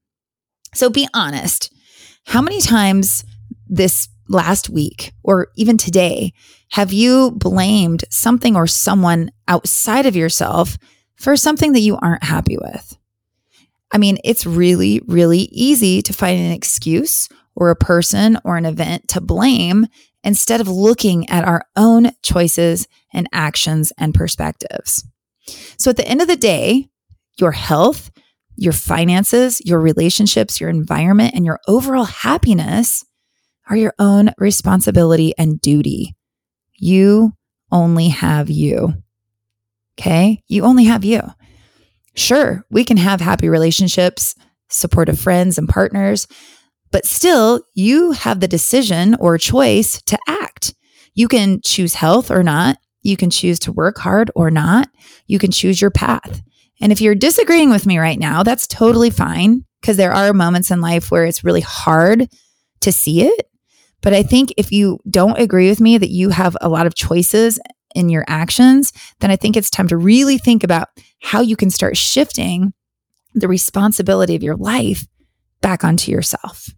So 0.75 0.91
be 0.91 1.09
honest. 1.15 1.73
How 2.29 2.43
many 2.43 2.61
times 2.61 3.25
this 3.69 4.07
last 4.29 4.69
week 4.69 5.15
or 5.23 5.49
even 5.57 5.79
today 5.79 6.35
have 6.73 6.93
you 6.93 7.31
blamed 7.31 8.05
something 8.11 8.55
or 8.55 8.67
someone 8.67 9.31
outside 9.49 10.05
of 10.05 10.15
yourself 10.15 10.77
for 11.17 11.39
something 11.39 11.73
that 11.73 11.81
you 11.81 11.97
aren't 11.97 12.25
happy 12.25 12.59
with? 12.59 12.99
I 13.91 13.97
mean, 13.97 14.19
it's 14.25 14.45
really, 14.45 15.01
really 15.07 15.49
easy 15.53 16.03
to 16.03 16.13
find 16.13 16.39
an 16.39 16.53
excuse 16.53 17.31
or 17.57 17.71
a 17.71 17.77
person 17.77 18.39
or 18.45 18.59
an 18.59 18.67
event 18.67 19.09
to 19.09 19.23
blame 19.23 19.87
instead 20.23 20.61
of 20.61 20.69
looking 20.69 21.31
at 21.31 21.49
our 21.49 21.65
own 21.77 22.11
choices 22.23 22.87
and 23.11 23.27
actions 23.33 23.91
and 23.97 24.13
perspectives. 24.13 25.03
So 25.79 25.89
at 25.89 25.97
the 25.97 26.07
end 26.07 26.21
of 26.21 26.29
the 26.29 26.37
day, 26.37 26.91
your 27.39 27.53
health, 27.53 28.11
your 28.59 28.73
finances, 28.73 29.65
your 29.65 29.81
relationships, 29.81 30.61
your 30.61 30.69
environment, 30.69 31.35
and 31.35 31.47
your 31.47 31.61
overall 31.69 32.05
happiness 32.05 33.05
are 33.71 33.77
your 33.77 33.95
own 33.99 34.31
responsibility 34.37 35.33
and 35.39 35.61
duty. 35.61 36.17
You 36.75 37.35
only 37.71 38.09
have 38.09 38.51
you. 38.51 38.95
Okay. 39.99 40.43
You 40.49 40.65
only 40.65 40.85
have 40.85 41.05
you. 41.05 41.23
Sure, 42.15 42.65
we 42.69 42.85
can 42.85 42.97
have 42.97 43.21
happy 43.21 43.49
relationships, 43.49 44.35
supportive 44.69 45.21
friends 45.21 45.57
and 45.57 45.69
partners, 45.69 46.27
but 46.91 47.07
still, 47.07 47.63
you 47.75 48.13
have 48.13 48.41
the 48.41 48.49
decision 48.49 49.15
or 49.21 49.39
choice 49.39 50.03
to 50.03 50.19
act. 50.27 50.75
You 51.15 51.29
can 51.29 51.61
choose 51.63 51.95
health 51.95 52.31
or 52.31 52.43
not. 52.43 52.79
You 53.03 53.17
can 53.17 53.31
choose 53.31 53.59
to 53.61 53.73
work 53.73 53.99
hard 53.99 54.31
or 54.35 54.51
not. 54.51 54.89
You 55.27 55.39
can 55.39 55.51
choose 55.53 55.81
your 55.81 55.91
path. 55.91 56.43
And 56.81 56.93
if 56.93 57.01
you're 57.01 57.15
disagreeing 57.15 57.71
with 57.71 57.87
me 57.87 57.99
right 57.99 58.19
now, 58.19 58.43
that's 58.43 58.67
totally 58.67 59.11
fine 59.11 59.65
because 59.81 59.97
there 59.97 60.13
are 60.13 60.33
moments 60.33 60.71
in 60.71 60.81
life 60.81 61.11
where 61.11 61.25
it's 61.25 61.45
really 61.45 61.61
hard 61.61 62.29
to 62.81 62.93
see 62.93 63.23
it. 63.23 63.51
But 64.01 64.15
I 64.15 64.23
think 64.23 64.53
if 64.57 64.71
you 64.71 64.99
don't 65.11 65.39
agree 65.39 65.69
with 65.69 65.81
me 65.81 65.99
that 65.99 66.11
you 66.11 66.31
have 66.31 66.57
a 66.61 66.69
lot 66.69 66.87
of 66.87 66.95
choices 66.95 67.59
in 67.95 68.09
your 68.09 68.25
actions, 68.29 68.93
then 69.21 69.31
I 69.31 69.37
think 69.37 69.57
it's 69.57 69.71
time 69.71 69.89
to 69.89 69.97
really 69.97 70.39
think 70.39 70.63
about 70.63 70.89
how 71.21 71.41
you 71.41 71.57
can 71.57 71.71
start 71.71 71.97
shifting 71.97 72.73
the 73.35 73.49
responsibility 73.49 74.37
of 74.37 74.43
your 74.43 74.57
life 74.57 75.07
back 75.61 75.85
onto 75.85 76.13
yourself. 76.13 76.69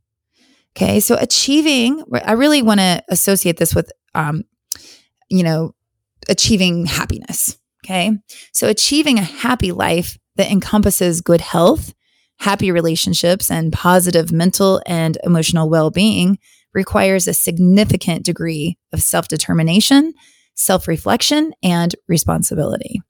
Okay. 0.77 1.01
So 1.01 1.17
achieving, 1.21 2.05
I 2.25 2.33
really 2.33 2.63
want 2.63 2.81
to 2.81 3.03
associate 3.09 3.59
this 3.59 3.75
with, 3.75 3.91
um, 4.15 4.45
you 5.29 5.43
know, 5.43 5.75
achieving 6.29 6.87
happiness. 6.87 7.59
Okay. 7.91 8.13
So 8.53 8.69
achieving 8.69 9.19
a 9.19 9.23
happy 9.23 9.73
life 9.73 10.17
that 10.37 10.49
encompasses 10.49 11.21
good 11.21 11.41
health, 11.41 11.93
happy 12.39 12.71
relationships, 12.71 13.51
and 13.51 13.73
positive 13.73 14.31
mental 14.31 14.81
and 14.87 15.19
emotional 15.25 15.69
well 15.69 15.91
being 15.91 16.39
requires 16.73 17.27
a 17.27 17.35
significant 17.35 18.25
degree 18.25 18.79
of 18.93 19.03
self 19.03 19.27
determination, 19.27 20.13
self 20.55 20.87
reflection, 20.87 21.53
and 21.65 21.97
responsibility. 22.07 23.01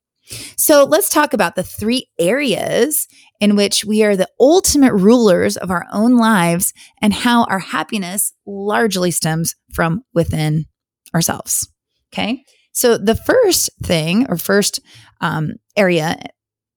So 0.57 0.83
let's 0.83 1.09
talk 1.09 1.33
about 1.33 1.53
the 1.55 1.63
three 1.63 2.07
areas 2.17 3.07
in 3.39 3.55
which 3.55 3.85
we 3.85 4.01
are 4.01 4.15
the 4.15 4.29
ultimate 4.39 4.93
rulers 4.95 5.57
of 5.57 5.69
our 5.69 5.85
own 5.93 6.17
lives 6.17 6.73
and 7.03 7.13
how 7.13 7.43
our 7.43 7.59
happiness 7.59 8.33
largely 8.47 9.11
stems 9.11 9.53
from 9.75 10.01
within 10.11 10.65
ourselves. 11.13 11.69
Okay. 12.11 12.43
So 12.71 12.97
the 12.97 13.15
first 13.15 13.69
thing 13.83 14.27
or 14.29 14.37
first 14.37 14.79
um, 15.19 15.53
area 15.75 16.17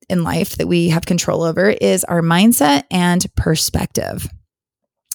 in 0.09 0.23
life 0.23 0.57
that 0.57 0.69
we 0.69 0.89
have 0.89 1.07
control 1.07 1.43
over 1.43 1.71
is 1.71 2.05
our 2.05 2.21
mindset 2.21 2.85
and 2.91 3.25
perspective. 3.37 4.29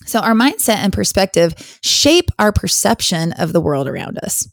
So, 0.06 0.20
our 0.20 0.34
mindset 0.34 0.78
and 0.78 0.94
perspective 0.94 1.80
shape 1.84 2.32
our 2.40 2.52
perception 2.52 3.34
of 3.34 3.54
the 3.54 3.62
world 3.62 3.88
around 3.88 4.18
us. 4.24 4.48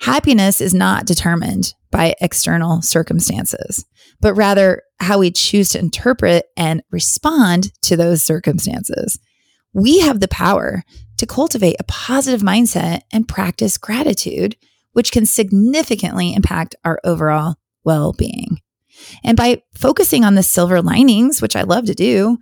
Happiness 0.00 0.60
is 0.60 0.74
not 0.74 1.06
determined 1.06 1.74
by 1.92 2.14
external 2.20 2.82
circumstances, 2.82 3.86
but 4.20 4.34
rather 4.34 4.82
how 4.98 5.18
we 5.18 5.30
choose 5.30 5.68
to 5.70 5.78
interpret 5.78 6.46
and 6.56 6.82
respond 6.90 7.72
to 7.82 7.96
those 7.96 8.22
circumstances. 8.22 9.18
We 9.72 10.00
have 10.00 10.20
the 10.20 10.28
power 10.28 10.82
to 11.18 11.26
cultivate 11.26 11.76
a 11.78 11.84
positive 11.84 12.40
mindset 12.40 13.02
and 13.12 13.28
practice 13.28 13.78
gratitude, 13.78 14.56
which 14.92 15.12
can 15.12 15.26
significantly 15.26 16.34
impact 16.34 16.74
our 16.84 17.00
overall 17.04 17.56
well 17.84 18.12
being. 18.12 18.60
And 19.24 19.36
by 19.36 19.62
focusing 19.74 20.24
on 20.24 20.34
the 20.34 20.42
silver 20.42 20.82
linings, 20.82 21.40
which 21.40 21.56
I 21.56 21.62
love 21.62 21.86
to 21.86 21.94
do, 21.94 22.38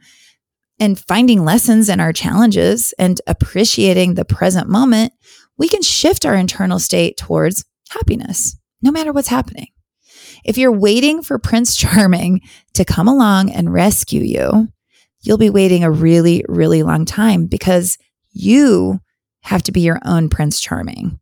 and 0.79 0.99
finding 0.99 1.45
lessons 1.45 1.89
in 1.89 2.01
our 2.01 2.13
challenges 2.13 2.95
and 2.99 3.21
appreciating 3.27 4.15
the 4.15 4.25
present 4.25 4.69
moment, 4.69 5.13
we 5.59 5.69
can 5.69 5.83
shift 5.83 6.25
our 6.25 6.35
internal 6.35 6.79
state 6.79 7.19
towards 7.19 7.65
happiness, 7.91 8.57
no 8.81 8.91
matter 8.91 9.13
what's 9.13 9.29
happening. 9.29 9.69
If 10.43 10.57
you're 10.57 10.73
waiting 10.73 11.23
for 11.23 11.39
Prince 11.39 11.77
Charming 11.77 12.41
to 12.75 12.85
come 12.85 13.09
along 13.09 13.51
and 13.51 13.73
rescue 13.73 14.23
you, 14.23 14.69
you'll 15.21 15.39
be 15.39 15.51
waiting 15.51 15.85
a 15.85 15.91
really, 15.91 16.45
really 16.49 16.83
long 16.83 17.05
time 17.05 17.47
because 17.47 17.99
you 18.33 19.01
have 19.43 19.63
to 19.65 19.73
be 19.73 19.83
your 19.83 20.01
own 20.05 20.31
Prince 20.31 20.61
Charming. 20.61 21.21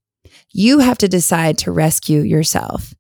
You 0.51 0.79
have 0.81 0.99
to 0.99 1.09
decide 1.09 1.59
to 1.59 1.73
rescue 1.73 2.21
yourself. 2.21 2.95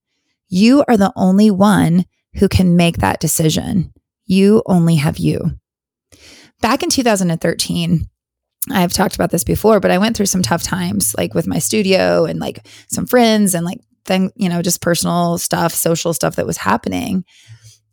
You 0.49 0.85
are 0.88 0.97
the 0.97 1.12
only 1.17 1.50
one 1.50 2.05
who 2.35 2.49
can 2.49 2.76
make 2.76 2.99
that 2.99 3.21
decision. 3.21 3.93
You 4.26 4.62
only 4.67 4.97
have 4.97 5.19
you. 5.19 5.52
Back 6.61 6.83
in 6.83 6.90
2013, 6.90 8.07
I've 8.71 8.93
talked 8.93 9.14
about 9.14 9.31
this 9.31 9.45
before, 9.45 9.81
but 9.81 9.90
I 9.90 9.99
went 9.99 10.17
through 10.17 10.26
some 10.26 10.43
tough 10.43 10.62
times, 10.62 11.14
like 11.17 11.35
with 11.35 11.47
my 11.47 11.59
studio 11.59 12.25
and 12.25 12.38
like 12.38 12.67
some 12.88 13.07
friends 13.07 13.55
and 13.55 13.64
like 13.64 13.81
then, 14.05 14.31
you 14.37 14.49
know, 14.49 14.62
just 14.62 14.81
personal 14.81 15.38
stuff, 15.38 15.73
social 15.73 16.12
stuff 16.12 16.37
that 16.37 16.47
was 16.47 16.57
happening. 16.57 17.25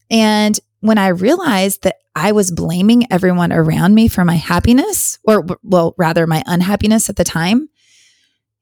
And 0.10 0.60
when 0.80 0.98
I 0.98 1.10
realized 1.10 1.84
that 1.84 1.98
I 2.16 2.32
was 2.32 2.52
blaming 2.52 3.12
everyone 3.12 3.52
around 3.52 3.96
me 3.96 4.08
for 4.08 4.24
my 4.24 4.36
happiness, 4.36 5.20
or 5.26 5.46
well, 5.64 5.94
rather 5.98 6.26
my 6.26 6.44
unhappiness 6.46 7.10
at 7.10 7.18
the 7.18 7.24
time, 7.24 7.70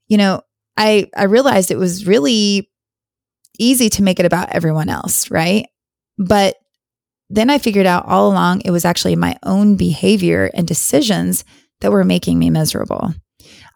you 0.08 0.16
know, 0.16 0.42
I 0.76 1.08
I 1.16 1.24
realized 1.24 1.70
it 1.70 1.78
was 1.78 2.06
really 2.06 2.70
easy 3.58 3.88
to 3.88 4.02
make 4.02 4.18
it 4.18 4.26
about 4.26 4.50
everyone 4.50 4.88
else, 4.88 5.30
right? 5.30 5.66
But 6.18 6.56
then 7.30 7.50
I 7.50 7.58
figured 7.58 7.86
out 7.86 8.06
all 8.06 8.30
along 8.30 8.62
it 8.64 8.70
was 8.70 8.84
actually 8.84 9.16
my 9.16 9.36
own 9.42 9.76
behavior 9.76 10.50
and 10.54 10.66
decisions 10.66 11.44
that 11.80 11.92
were 11.92 12.04
making 12.04 12.38
me 12.38 12.50
miserable. 12.50 13.14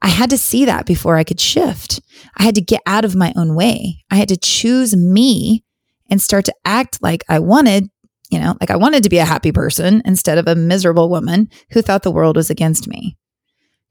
I 0.00 0.08
had 0.08 0.30
to 0.30 0.38
see 0.38 0.64
that 0.64 0.86
before 0.86 1.16
I 1.16 1.24
could 1.24 1.40
shift. 1.40 2.00
I 2.36 2.44
had 2.44 2.54
to 2.54 2.60
get 2.60 2.80
out 2.86 3.04
of 3.04 3.16
my 3.16 3.32
own 3.36 3.54
way. 3.54 4.04
I 4.10 4.16
had 4.16 4.28
to 4.28 4.36
choose 4.36 4.96
me 4.96 5.64
and 6.10 6.22
start 6.22 6.44
to 6.46 6.54
act 6.64 7.02
like 7.02 7.24
I 7.28 7.40
wanted, 7.40 7.90
you 8.30 8.38
know, 8.38 8.56
like 8.60 8.70
I 8.70 8.76
wanted 8.76 9.02
to 9.02 9.08
be 9.08 9.18
a 9.18 9.24
happy 9.24 9.52
person 9.52 10.02
instead 10.04 10.38
of 10.38 10.46
a 10.46 10.54
miserable 10.54 11.10
woman 11.10 11.48
who 11.72 11.82
thought 11.82 12.02
the 12.02 12.12
world 12.12 12.36
was 12.36 12.50
against 12.50 12.86
me. 12.86 13.16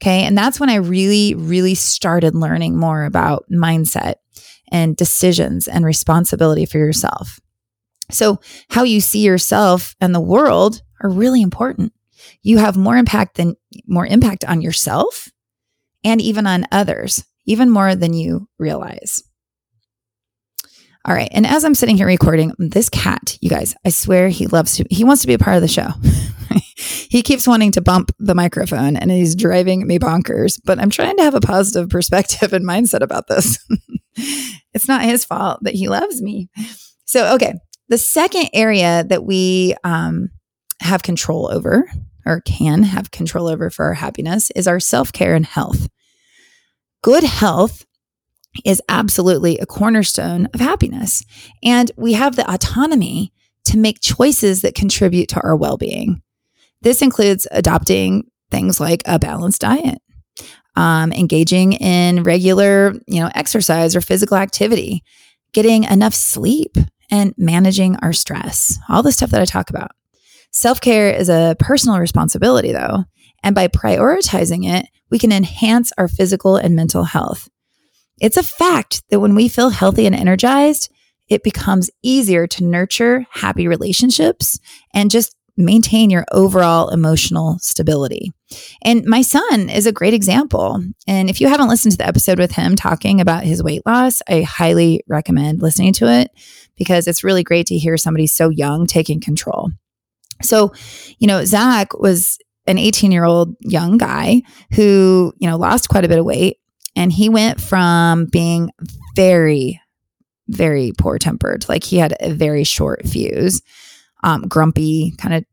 Okay. 0.01 0.23
And 0.23 0.37
that's 0.37 0.59
when 0.59 0.69
I 0.69 0.75
really, 0.75 1.33
really 1.35 1.75
started 1.75 2.35
learning 2.35 2.77
more 2.77 3.03
about 3.05 3.45
mindset 3.51 4.15
and 4.71 4.95
decisions 4.95 5.67
and 5.67 5.85
responsibility 5.85 6.65
for 6.65 6.77
yourself. 6.77 7.39
So, 8.09 8.39
how 8.69 8.83
you 8.83 9.01
see 9.01 9.19
yourself 9.19 9.95
and 9.99 10.13
the 10.15 10.21
world 10.21 10.81
are 11.01 11.09
really 11.09 11.41
important. 11.41 11.93
You 12.41 12.57
have 12.57 12.77
more 12.77 12.95
impact 12.95 13.35
than 13.35 13.55
more 13.85 14.05
impact 14.05 14.45
on 14.45 14.61
yourself 14.61 15.29
and 16.03 16.21
even 16.21 16.47
on 16.47 16.67
others, 16.71 17.25
even 17.45 17.69
more 17.69 17.95
than 17.95 18.13
you 18.13 18.47
realize. 18.57 19.23
All 21.05 21.13
right. 21.13 21.29
And 21.31 21.45
as 21.45 21.63
I'm 21.63 21.75
sitting 21.75 21.95
here 21.97 22.07
recording, 22.07 22.53
this 22.59 22.89
cat, 22.89 23.37
you 23.41 23.49
guys, 23.49 23.75
I 23.85 23.89
swear 23.89 24.27
he 24.27 24.47
loves 24.47 24.75
to, 24.75 24.85
he 24.89 25.05
wants 25.05 25.21
to 25.21 25.27
be 25.27 25.33
a 25.33 25.39
part 25.39 25.55
of 25.55 25.61
the 25.61 25.67
show. 25.67 25.87
he 26.77 27.23
keeps 27.23 27.47
wanting 27.47 27.71
to 27.71 27.81
bump 27.81 28.11
the 28.19 28.35
microphone 28.35 28.95
and 28.95 29.09
he's 29.09 29.35
driving 29.35 29.87
me 29.87 29.97
bonkers, 29.97 30.59
but 30.63 30.79
I'm 30.79 30.91
trying 30.91 31.17
to 31.17 31.23
have 31.23 31.33
a 31.33 31.41
positive 31.41 31.89
perspective 31.89 32.53
and 32.53 32.65
mindset 32.65 33.01
about 33.01 33.27
this. 33.27 33.57
it's 34.15 34.87
not 34.87 35.03
his 35.03 35.25
fault 35.25 35.59
that 35.63 35.73
he 35.73 35.89
loves 35.89 36.21
me. 36.21 36.49
So, 37.05 37.33
okay. 37.35 37.55
The 37.89 37.97
second 37.97 38.49
area 38.53 39.05
that 39.05 39.23
we 39.23 39.75
um, 39.83 40.29
have 40.81 41.03
control 41.03 41.49
over 41.51 41.89
or 42.25 42.41
can 42.41 42.83
have 42.83 43.11
control 43.11 43.47
over 43.47 43.69
for 43.69 43.85
our 43.85 43.93
happiness 43.93 44.51
is 44.51 44.67
our 44.67 44.79
self 44.79 45.11
care 45.13 45.33
and 45.33 45.45
health. 45.45 45.87
Good 47.01 47.23
health 47.23 47.85
is 48.65 48.81
absolutely 48.89 49.57
a 49.57 49.65
cornerstone 49.65 50.47
of 50.53 50.59
happiness. 50.59 51.23
And 51.63 51.91
we 51.95 52.13
have 52.13 52.35
the 52.35 52.51
autonomy 52.51 53.33
to 53.65 53.77
make 53.77 54.01
choices 54.01 54.61
that 54.61 54.75
contribute 54.75 55.29
to 55.29 55.41
our 55.41 55.55
well 55.55 55.77
being. 55.77 56.21
This 56.81 57.01
includes 57.01 57.47
adopting 57.51 58.29
things 58.51 58.79
like 58.79 59.01
a 59.05 59.19
balanced 59.19 59.61
diet, 59.61 59.99
um, 60.75 61.11
engaging 61.11 61.73
in 61.73 62.23
regular, 62.23 62.93
you 63.07 63.19
know, 63.19 63.29
exercise 63.35 63.95
or 63.95 64.01
physical 64.01 64.37
activity, 64.37 65.03
getting 65.53 65.83
enough 65.85 66.13
sleep, 66.13 66.77
and 67.09 67.33
managing 67.37 67.95
our 67.97 68.13
stress. 68.13 68.77
All 68.89 69.03
the 69.03 69.11
stuff 69.11 69.31
that 69.31 69.41
I 69.41 69.45
talk 69.45 69.69
about. 69.69 69.91
Self 70.51 70.81
care 70.81 71.09
is 71.09 71.29
a 71.29 71.55
personal 71.59 71.99
responsibility, 71.99 72.71
though, 72.71 73.05
and 73.43 73.55
by 73.55 73.67
prioritizing 73.67 74.69
it, 74.69 74.87
we 75.09 75.19
can 75.19 75.31
enhance 75.31 75.91
our 75.97 76.07
physical 76.07 76.57
and 76.57 76.75
mental 76.75 77.03
health. 77.03 77.47
It's 78.19 78.37
a 78.37 78.43
fact 78.43 79.03
that 79.09 79.19
when 79.19 79.35
we 79.35 79.47
feel 79.47 79.69
healthy 79.69 80.05
and 80.05 80.15
energized, 80.15 80.91
it 81.29 81.43
becomes 81.43 81.89
easier 82.01 82.47
to 82.47 82.63
nurture 82.63 83.25
happy 83.31 83.67
relationships 83.67 84.59
and 84.93 85.11
just 85.11 85.35
maintain 85.57 86.09
your 86.09 86.25
overall 86.31 86.89
emotional 86.89 87.57
stability. 87.59 88.31
And 88.83 89.05
my 89.05 89.21
son 89.21 89.69
is 89.69 89.85
a 89.85 89.91
great 89.91 90.13
example. 90.13 90.83
And 91.07 91.29
if 91.29 91.41
you 91.41 91.47
haven't 91.47 91.67
listened 91.67 91.93
to 91.93 91.97
the 91.97 92.07
episode 92.07 92.39
with 92.39 92.51
him 92.51 92.75
talking 92.75 93.19
about 93.19 93.43
his 93.43 93.63
weight 93.63 93.81
loss, 93.85 94.21
I 94.29 94.43
highly 94.43 95.01
recommend 95.07 95.61
listening 95.61 95.93
to 95.93 96.11
it 96.11 96.31
because 96.77 97.07
it's 97.07 97.23
really 97.23 97.43
great 97.43 97.65
to 97.67 97.77
hear 97.77 97.97
somebody 97.97 98.27
so 98.27 98.49
young 98.49 98.85
taking 98.85 99.19
control. 99.19 99.71
So, 100.43 100.73
you 101.17 101.27
know, 101.27 101.43
Zach 101.43 101.97
was 101.97 102.37
an 102.67 102.77
18 102.77 103.11
year 103.11 103.23
old 103.23 103.55
young 103.61 103.97
guy 103.97 104.43
who, 104.73 105.33
you 105.39 105.49
know, 105.49 105.57
lost 105.57 105.89
quite 105.89 106.05
a 106.05 106.09
bit 106.09 106.19
of 106.19 106.25
weight. 106.25 106.57
And 106.95 107.11
he 107.11 107.29
went 107.29 107.61
from 107.61 108.25
being 108.25 108.71
very, 109.15 109.81
very 110.47 110.93
poor 110.97 111.17
tempered, 111.17 111.67
like 111.69 111.83
he 111.83 111.97
had 111.97 112.15
a 112.19 112.33
very 112.33 112.63
short 112.63 113.07
fuse, 113.07 113.61
um, 114.23 114.43
grumpy, 114.47 115.13
kind 115.17 115.33
of 115.33 115.45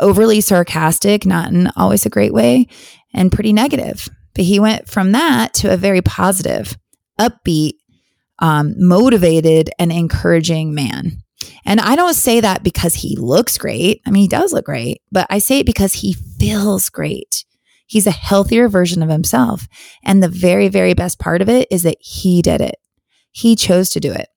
overly 0.00 0.40
sarcastic, 0.40 1.26
not 1.26 1.50
in 1.50 1.70
always 1.76 2.06
a 2.06 2.10
great 2.10 2.32
way, 2.32 2.68
and 3.12 3.32
pretty 3.32 3.52
negative. 3.52 4.08
But 4.34 4.44
he 4.44 4.60
went 4.60 4.88
from 4.88 5.12
that 5.12 5.54
to 5.54 5.72
a 5.72 5.76
very 5.76 6.02
positive, 6.02 6.76
upbeat, 7.18 7.74
um, 8.38 8.74
motivated, 8.78 9.70
and 9.78 9.90
encouraging 9.90 10.74
man. 10.74 11.22
And 11.64 11.80
I 11.80 11.96
don't 11.96 12.14
say 12.14 12.40
that 12.40 12.62
because 12.62 12.94
he 12.94 13.16
looks 13.16 13.58
great. 13.58 14.00
I 14.06 14.10
mean, 14.10 14.22
he 14.22 14.28
does 14.28 14.52
look 14.52 14.64
great, 14.64 15.02
but 15.10 15.26
I 15.30 15.38
say 15.38 15.60
it 15.60 15.66
because 15.66 15.92
he 15.94 16.12
feels 16.12 16.88
great. 16.88 17.44
He's 17.86 18.06
a 18.06 18.12
healthier 18.12 18.68
version 18.68 19.02
of 19.02 19.08
himself. 19.08 19.66
And 20.04 20.22
the 20.22 20.28
very, 20.28 20.68
very 20.68 20.94
best 20.94 21.18
part 21.18 21.40
of 21.40 21.48
it 21.48 21.68
is 21.70 21.84
that 21.84 21.96
he 22.00 22.42
did 22.42 22.60
it. 22.60 22.76
He 23.30 23.56
chose 23.56 23.90
to 23.90 24.00
do 24.00 24.12
it. 24.12 24.28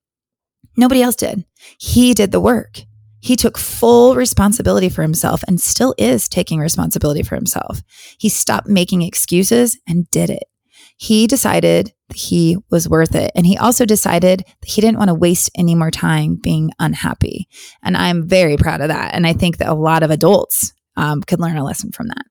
Nobody 0.77 1.01
else 1.01 1.15
did. 1.15 1.45
He 1.77 2.13
did 2.13 2.31
the 2.31 2.39
work. 2.39 2.81
He 3.21 3.35
took 3.35 3.57
full 3.57 4.15
responsibility 4.15 4.89
for 4.89 5.03
himself 5.03 5.43
and 5.47 5.61
still 5.61 5.93
is 5.97 6.27
taking 6.27 6.59
responsibility 6.59 7.23
for 7.23 7.35
himself. 7.35 7.81
He 8.19 8.29
stopped 8.29 8.67
making 8.67 9.03
excuses 9.03 9.77
and 9.87 10.09
did 10.09 10.29
it. 10.29 10.43
He 10.97 11.25
decided 11.25 11.93
he 12.13 12.57
was 12.69 12.89
worth 12.89 13.15
it. 13.15 13.31
And 13.35 13.45
he 13.45 13.57
also 13.57 13.85
decided 13.85 14.43
he 14.65 14.81
didn't 14.81 14.97
want 14.97 15.09
to 15.09 15.15
waste 15.15 15.49
any 15.55 15.75
more 15.75 15.91
time 15.91 16.35
being 16.35 16.71
unhappy. 16.79 17.47
And 17.81 17.97
I'm 17.97 18.27
very 18.27 18.57
proud 18.57 18.81
of 18.81 18.89
that. 18.89 19.13
And 19.13 19.25
I 19.25 19.33
think 19.33 19.57
that 19.57 19.69
a 19.69 19.73
lot 19.73 20.03
of 20.03 20.11
adults 20.11 20.73
um, 20.97 21.21
could 21.21 21.39
learn 21.39 21.57
a 21.57 21.63
lesson 21.63 21.91
from 21.91 22.07
that. 22.09 22.25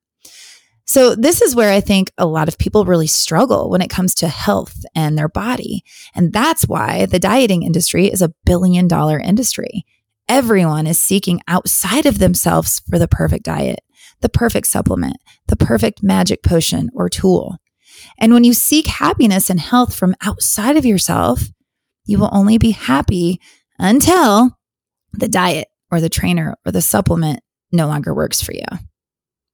So, 0.85 1.15
this 1.15 1.41
is 1.41 1.55
where 1.55 1.73
I 1.73 1.81
think 1.81 2.11
a 2.19 2.27
lot 2.27 2.49
of 2.49 2.59
people 2.59 2.85
really 2.85 3.07
struggle 3.07 3.71
when 3.71 3.81
it 3.81 3.91
comes 3.91 4.13
to 4.17 4.29
health 4.29 4.85
and 4.95 5.17
their 5.17 5.29
body. 5.29 5.85
And 6.17 6.33
that's 6.33 6.67
why 6.67 7.07
the 7.07 7.21
dieting 7.21 7.63
industry 7.63 8.07
is 8.07 8.23
a 8.23 8.33
billion 8.45 8.89
dollar 8.89 9.21
industry. 9.21 9.85
Everyone 10.31 10.87
is 10.87 10.97
seeking 10.97 11.41
outside 11.49 12.07
of 12.07 12.21
themselves 12.21 12.83
for 12.89 13.01
the 13.01 13.09
perfect 13.09 13.45
diet, 13.45 13.81
the 14.21 14.29
perfect 14.29 14.69
supplement, 14.69 15.17
the 15.49 15.57
perfect 15.57 16.05
magic 16.05 16.45
potion 16.45 16.89
or 16.95 17.09
tool. 17.09 17.57
And 18.17 18.33
when 18.33 18.45
you 18.45 18.55
seek 18.55 18.87
happiness 18.87 19.51
and 19.51 19.59
health 19.59 19.93
from 19.93 20.15
outside 20.23 20.77
of 20.77 20.87
yourself, 20.87 21.49
you 22.05 22.21
will 22.21 22.31
only 22.31 22.59
be 22.59 22.71
happy 22.71 23.41
until 23.77 24.57
the 25.13 25.27
diet 25.27 25.67
or 25.91 26.01
the 26.01 26.09
trainer 26.09 26.55
or 26.65 26.71
the 26.71 26.81
supplement 26.81 27.41
no 27.73 27.89
longer 27.89 28.15
works 28.15 28.41
for 28.41 28.53
you. 28.53 28.63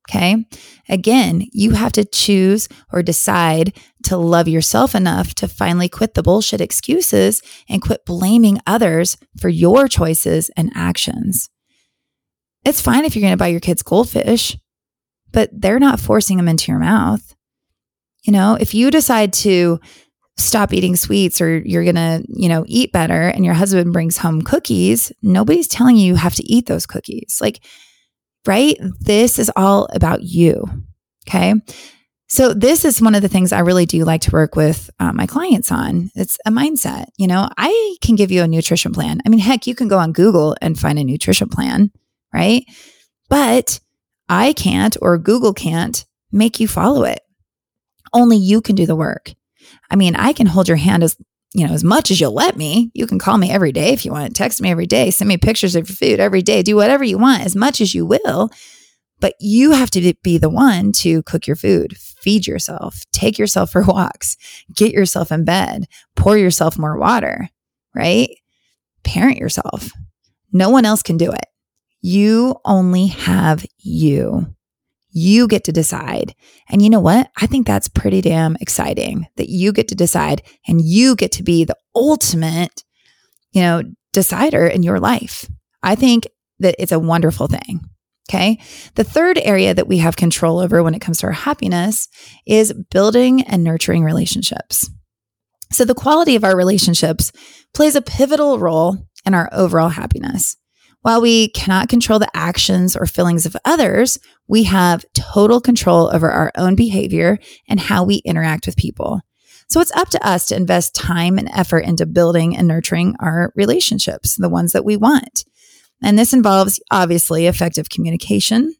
Okay. 0.08 0.46
Again, 0.88 1.42
you 1.52 1.72
have 1.72 1.92
to 1.92 2.04
choose 2.04 2.68
or 2.92 3.02
decide 3.02 3.76
to 4.04 4.16
love 4.16 4.46
yourself 4.46 4.94
enough 4.94 5.34
to 5.36 5.48
finally 5.48 5.88
quit 5.88 6.14
the 6.14 6.22
bullshit 6.22 6.60
excuses 6.60 7.42
and 7.68 7.82
quit 7.82 8.04
blaming 8.06 8.60
others 8.66 9.16
for 9.40 9.48
your 9.48 9.88
choices 9.88 10.48
and 10.56 10.70
actions. 10.76 11.50
It's 12.64 12.80
fine 12.80 13.04
if 13.04 13.16
you're 13.16 13.22
going 13.22 13.32
to 13.32 13.36
buy 13.36 13.48
your 13.48 13.60
kids 13.60 13.82
goldfish, 13.82 14.56
but 15.32 15.50
they're 15.52 15.80
not 15.80 16.00
forcing 16.00 16.36
them 16.36 16.48
into 16.48 16.70
your 16.70 16.80
mouth. 16.80 17.34
You 18.22 18.32
know, 18.32 18.56
if 18.60 18.74
you 18.74 18.92
decide 18.92 19.32
to 19.34 19.80
stop 20.36 20.72
eating 20.72 20.96
sweets 20.96 21.40
or 21.40 21.58
you're 21.58 21.84
going 21.84 21.96
to, 21.96 22.24
you 22.28 22.48
know, 22.48 22.64
eat 22.68 22.92
better 22.92 23.28
and 23.28 23.44
your 23.44 23.54
husband 23.54 23.92
brings 23.92 24.18
home 24.18 24.42
cookies, 24.42 25.10
nobody's 25.22 25.68
telling 25.68 25.96
you 25.96 26.06
you 26.06 26.14
have 26.14 26.34
to 26.34 26.44
eat 26.44 26.66
those 26.66 26.86
cookies. 26.86 27.38
Like, 27.40 27.60
right? 28.46 28.76
This 29.00 29.38
is 29.38 29.50
all 29.56 29.88
about 29.92 30.22
you. 30.22 30.64
Okay. 31.28 31.54
So, 32.28 32.52
this 32.52 32.84
is 32.84 33.00
one 33.00 33.14
of 33.14 33.22
the 33.22 33.28
things 33.28 33.52
I 33.52 33.60
really 33.60 33.86
do 33.86 34.04
like 34.04 34.22
to 34.22 34.32
work 34.32 34.56
with 34.56 34.90
uh, 34.98 35.12
my 35.12 35.26
clients 35.26 35.70
on. 35.70 36.10
It's 36.16 36.38
a 36.44 36.50
mindset. 36.50 37.06
You 37.16 37.28
know, 37.28 37.48
I 37.56 37.96
can 38.00 38.16
give 38.16 38.32
you 38.32 38.42
a 38.42 38.48
nutrition 38.48 38.92
plan. 38.92 39.20
I 39.24 39.28
mean, 39.28 39.38
heck, 39.38 39.66
you 39.66 39.76
can 39.76 39.86
go 39.86 39.98
on 39.98 40.12
Google 40.12 40.56
and 40.60 40.78
find 40.78 40.98
a 40.98 41.04
nutrition 41.04 41.48
plan, 41.48 41.92
right? 42.34 42.64
But 43.28 43.78
I 44.28 44.54
can't 44.54 44.96
or 45.00 45.18
Google 45.18 45.54
can't 45.54 46.04
make 46.32 46.58
you 46.58 46.66
follow 46.66 47.04
it. 47.04 47.20
Only 48.12 48.38
you 48.38 48.60
can 48.60 48.74
do 48.74 48.86
the 48.86 48.96
work. 48.96 49.32
I 49.90 49.96
mean, 49.96 50.16
I 50.16 50.32
can 50.32 50.46
hold 50.46 50.66
your 50.66 50.76
hand 50.76 51.04
as 51.04 51.16
you 51.56 51.66
know, 51.66 51.72
as 51.72 51.82
much 51.82 52.10
as 52.10 52.20
you'll 52.20 52.34
let 52.34 52.54
me. 52.54 52.90
You 52.92 53.06
can 53.06 53.18
call 53.18 53.38
me 53.38 53.50
every 53.50 53.72
day 53.72 53.94
if 53.94 54.04
you 54.04 54.12
want. 54.12 54.36
Text 54.36 54.60
me 54.60 54.70
every 54.70 54.86
day. 54.86 55.10
Send 55.10 55.26
me 55.26 55.38
pictures 55.38 55.74
of 55.74 55.88
your 55.88 55.96
food 55.96 56.20
every 56.20 56.42
day. 56.42 56.62
Do 56.62 56.76
whatever 56.76 57.02
you 57.02 57.16
want 57.16 57.46
as 57.46 57.56
much 57.56 57.80
as 57.80 57.94
you 57.94 58.04
will. 58.04 58.50
But 59.20 59.36
you 59.40 59.70
have 59.72 59.90
to 59.92 60.12
be 60.22 60.36
the 60.36 60.50
one 60.50 60.92
to 60.92 61.22
cook 61.22 61.46
your 61.46 61.56
food, 61.56 61.96
feed 61.96 62.46
yourself, 62.46 63.00
take 63.10 63.38
yourself 63.38 63.70
for 63.72 63.82
walks, 63.86 64.36
get 64.74 64.92
yourself 64.92 65.32
in 65.32 65.46
bed, 65.46 65.86
pour 66.14 66.36
yourself 66.36 66.78
more 66.78 66.98
water, 66.98 67.48
right? 67.94 68.28
Parent 69.02 69.38
yourself. 69.38 69.88
No 70.52 70.68
one 70.68 70.84
else 70.84 71.02
can 71.02 71.16
do 71.16 71.32
it. 71.32 71.46
You 72.02 72.56
only 72.66 73.06
have 73.06 73.64
you. 73.78 74.54
You 75.18 75.48
get 75.48 75.64
to 75.64 75.72
decide. 75.72 76.34
And 76.68 76.82
you 76.82 76.90
know 76.90 77.00
what? 77.00 77.30
I 77.40 77.46
think 77.46 77.66
that's 77.66 77.88
pretty 77.88 78.20
damn 78.20 78.54
exciting 78.60 79.26
that 79.38 79.48
you 79.48 79.72
get 79.72 79.88
to 79.88 79.94
decide 79.94 80.42
and 80.68 80.78
you 80.78 81.16
get 81.16 81.32
to 81.32 81.42
be 81.42 81.64
the 81.64 81.76
ultimate, 81.94 82.84
you 83.52 83.62
know, 83.62 83.82
decider 84.12 84.66
in 84.66 84.82
your 84.82 85.00
life. 85.00 85.48
I 85.82 85.94
think 85.94 86.26
that 86.58 86.74
it's 86.78 86.92
a 86.92 86.98
wonderful 86.98 87.46
thing. 87.46 87.80
Okay. 88.28 88.58
The 88.96 89.04
third 89.04 89.38
area 89.38 89.72
that 89.72 89.88
we 89.88 89.98
have 89.98 90.16
control 90.16 90.58
over 90.58 90.82
when 90.82 90.94
it 90.94 91.00
comes 91.00 91.20
to 91.20 91.28
our 91.28 91.32
happiness 91.32 92.08
is 92.46 92.74
building 92.90 93.40
and 93.44 93.64
nurturing 93.64 94.04
relationships. 94.04 94.90
So 95.72 95.86
the 95.86 95.94
quality 95.94 96.36
of 96.36 96.44
our 96.44 96.54
relationships 96.54 97.32
plays 97.72 97.96
a 97.96 98.02
pivotal 98.02 98.58
role 98.58 98.98
in 99.24 99.32
our 99.32 99.48
overall 99.50 99.88
happiness. 99.88 100.58
While 101.06 101.20
we 101.20 101.50
cannot 101.50 101.88
control 101.88 102.18
the 102.18 102.36
actions 102.36 102.96
or 102.96 103.06
feelings 103.06 103.46
of 103.46 103.56
others, 103.64 104.18
we 104.48 104.64
have 104.64 105.04
total 105.14 105.60
control 105.60 106.10
over 106.12 106.28
our 106.28 106.50
own 106.56 106.74
behavior 106.74 107.38
and 107.68 107.78
how 107.78 108.02
we 108.02 108.16
interact 108.24 108.66
with 108.66 108.76
people. 108.76 109.20
So 109.68 109.80
it's 109.80 109.94
up 109.94 110.08
to 110.08 110.26
us 110.26 110.46
to 110.46 110.56
invest 110.56 110.96
time 110.96 111.38
and 111.38 111.48
effort 111.54 111.84
into 111.84 112.06
building 112.06 112.56
and 112.56 112.66
nurturing 112.66 113.14
our 113.20 113.52
relationships, 113.54 114.34
the 114.34 114.48
ones 114.48 114.72
that 114.72 114.84
we 114.84 114.96
want. 114.96 115.44
And 116.02 116.18
this 116.18 116.32
involves 116.32 116.82
obviously 116.90 117.46
effective 117.46 117.88
communication, 117.88 118.74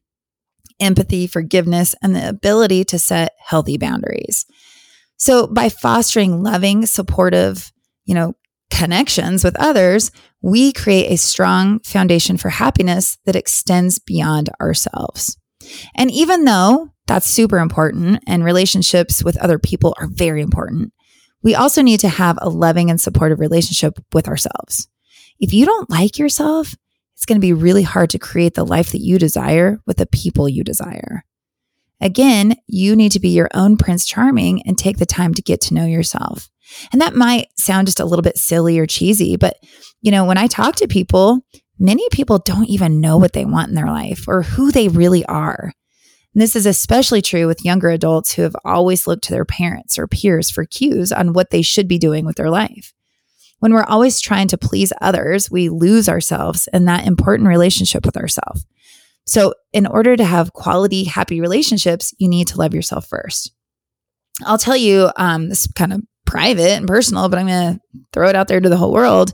empathy, 0.81 1.29
forgiveness, 1.29 1.95
and 2.03 2.17
the 2.17 2.29
ability 2.29 2.83
to 2.87 2.99
set 2.99 3.35
healthy 3.39 3.79
boundaries. 3.79 4.47
So 5.17 5.47
by 5.47 5.69
fostering 5.69 6.43
loving, 6.43 6.87
supportive, 6.87 7.71
you 8.05 8.17
know, 8.17 8.35
connections 8.77 9.43
with 9.43 9.57
others, 9.59 10.11
we 10.43 10.73
create 10.73 11.11
a 11.11 11.17
strong 11.17 11.81
foundation 11.81 12.37
for 12.37 12.51
happiness 12.51 13.17
that 13.25 13.35
extends 13.35 13.99
beyond 13.99 14.51
ourselves. 14.61 15.39
And 15.95 16.11
even 16.11 16.45
though 16.45 16.91
that's 17.07 17.27
super 17.27 17.59
important 17.59 18.23
and 18.27 18.45
relationships 18.45 19.25
with 19.25 19.39
other 19.39 19.59
people 19.59 19.95
are 19.99 20.09
very 20.09 20.43
important, 20.43 20.93
we 21.43 21.55
also 21.55 21.81
need 21.81 22.01
to 22.01 22.09
have 22.09 22.39
a 22.43 22.51
loving 22.51 22.91
and 22.91 23.01
supportive 23.01 23.41
relationship 23.41 23.99
with 24.13 24.29
ourselves. 24.29 24.89
If 25.41 25.55
you 25.55 25.65
don't 25.65 25.91
like 25.91 26.19
yourself, 26.19 26.75
it's 27.15 27.25
going 27.25 27.37
to 27.37 27.47
be 27.47 27.53
really 27.55 27.83
hard 27.83 28.11
to 28.11 28.19
create 28.19 28.55
the 28.55 28.67
life 28.67 28.93
that 28.93 29.01
you 29.01 29.19
desire 29.19 29.81
with 29.87 29.97
the 29.97 30.07
people 30.07 30.49
you 30.49 30.63
desire. 30.63 31.25
Again, 32.01 32.57
you 32.67 32.95
need 32.95 33.13
to 33.13 33.21
be 33.21 33.31
your 33.31 33.49
own 33.55 33.79
Prince 33.79 34.05
Charming 34.05 34.63
and 34.67 34.77
take 34.77 34.99
the 34.99 35.07
time 35.07 35.33
to 35.33 35.43
get 35.43 35.63
to 35.63 35.75
know 35.75 35.87
yourself. 35.87 36.51
And 36.93 37.01
that 37.01 37.15
might 37.15 37.49
sound 37.57 37.87
just 37.87 38.01
a 38.01 38.05
little 38.05 38.23
bit 38.23 38.39
silly 38.39 38.79
or 38.79 38.87
cheesy, 38.87 39.37
but 39.37 39.57
you 40.03 40.11
know, 40.11 40.25
when 40.25 40.39
I 40.39 40.47
talk 40.47 40.77
to 40.77 40.89
people, 40.89 41.41
many 41.79 42.07
people 42.11 42.39
don't 42.39 42.69
even 42.69 43.01
know 43.01 43.17
what 43.17 43.33
they 43.33 43.45
want 43.45 43.69
in 43.69 43.75
their 43.75 43.87
life 43.87 44.25
or 44.29 44.43
who 44.43 44.71
they 44.71 44.89
really 44.89 45.25
are. 45.27 45.73
And 46.35 46.43
this 46.43 46.55
is 46.55 46.67
especially 46.67 47.23
true 47.23 47.47
with 47.47 47.65
younger 47.65 47.89
adults 47.89 48.35
who 48.35 48.43
have 48.43 48.57
always 48.65 49.07
looked 49.07 49.25
to 49.25 49.33
their 49.33 49.45
parents 49.45 49.99
or 49.99 50.07
peers 50.07 50.51
for 50.51 50.67
cues 50.67 51.11
on 51.11 51.33
what 51.33 51.51
they 51.51 51.63
should 51.63 51.89
be 51.89 51.99
doing 51.99 52.27
with 52.27 52.37
their 52.37 52.51
life. 52.51 52.93
When 53.59 53.73
we're 53.73 53.85
always 53.85 54.21
trying 54.21 54.49
to 54.49 54.59
please 54.59 54.93
others, 55.01 55.51
we 55.51 55.71
lose 55.71 56.09
ourselves 56.09 56.69
in 56.73 56.85
that 56.85 57.07
important 57.07 57.49
relationship 57.49 58.05
with 58.05 58.17
ourselves. 58.17 58.67
So, 59.25 59.55
in 59.73 59.87
order 59.87 60.15
to 60.15 60.25
have 60.25 60.53
quality, 60.53 61.05
happy 61.05 61.41
relationships, 61.41 62.15
you 62.19 62.29
need 62.29 62.49
to 62.49 62.59
love 62.59 62.75
yourself 62.75 63.09
first. 63.09 63.53
I'll 64.45 64.59
tell 64.59 64.77
you, 64.77 65.11
um, 65.17 65.49
this 65.49 65.67
kind 65.75 65.93
of 65.93 66.03
private 66.27 66.73
and 66.73 66.87
personal, 66.87 67.29
but 67.29 67.39
I'm 67.39 67.47
going 67.47 67.75
to 67.75 67.81
throw 68.13 68.29
it 68.29 68.37
out 68.37 68.49
there 68.49 68.61
to 68.61 68.69
the 68.69 68.77
whole 68.77 68.93
world. 68.93 69.33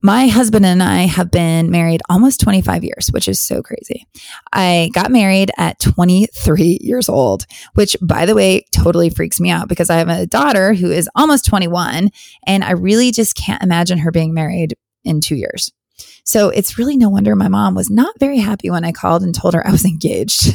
My 0.00 0.28
husband 0.28 0.64
and 0.64 0.80
I 0.80 1.02
have 1.02 1.32
been 1.32 1.72
married 1.72 2.02
almost 2.08 2.40
25 2.40 2.84
years, 2.84 3.08
which 3.10 3.28
is 3.28 3.40
so 3.40 3.62
crazy. 3.62 4.06
I 4.52 4.90
got 4.94 5.10
married 5.10 5.50
at 5.58 5.80
23 5.80 6.78
years 6.80 7.08
old, 7.08 7.46
which, 7.74 7.96
by 8.00 8.24
the 8.24 8.36
way, 8.36 8.64
totally 8.70 9.10
freaks 9.10 9.40
me 9.40 9.50
out 9.50 9.68
because 9.68 9.90
I 9.90 9.96
have 9.96 10.08
a 10.08 10.26
daughter 10.26 10.72
who 10.72 10.92
is 10.92 11.10
almost 11.16 11.46
21, 11.46 12.10
and 12.46 12.62
I 12.62 12.72
really 12.72 13.10
just 13.10 13.34
can't 13.34 13.62
imagine 13.62 13.98
her 13.98 14.12
being 14.12 14.32
married 14.32 14.76
in 15.02 15.20
two 15.20 15.34
years. 15.34 15.72
So 16.24 16.50
it's 16.50 16.78
really 16.78 16.96
no 16.96 17.08
wonder 17.08 17.34
my 17.34 17.48
mom 17.48 17.74
was 17.74 17.90
not 17.90 18.20
very 18.20 18.38
happy 18.38 18.70
when 18.70 18.84
I 18.84 18.92
called 18.92 19.22
and 19.22 19.34
told 19.34 19.54
her 19.54 19.66
I 19.66 19.72
was 19.72 19.84
engaged. 19.86 20.54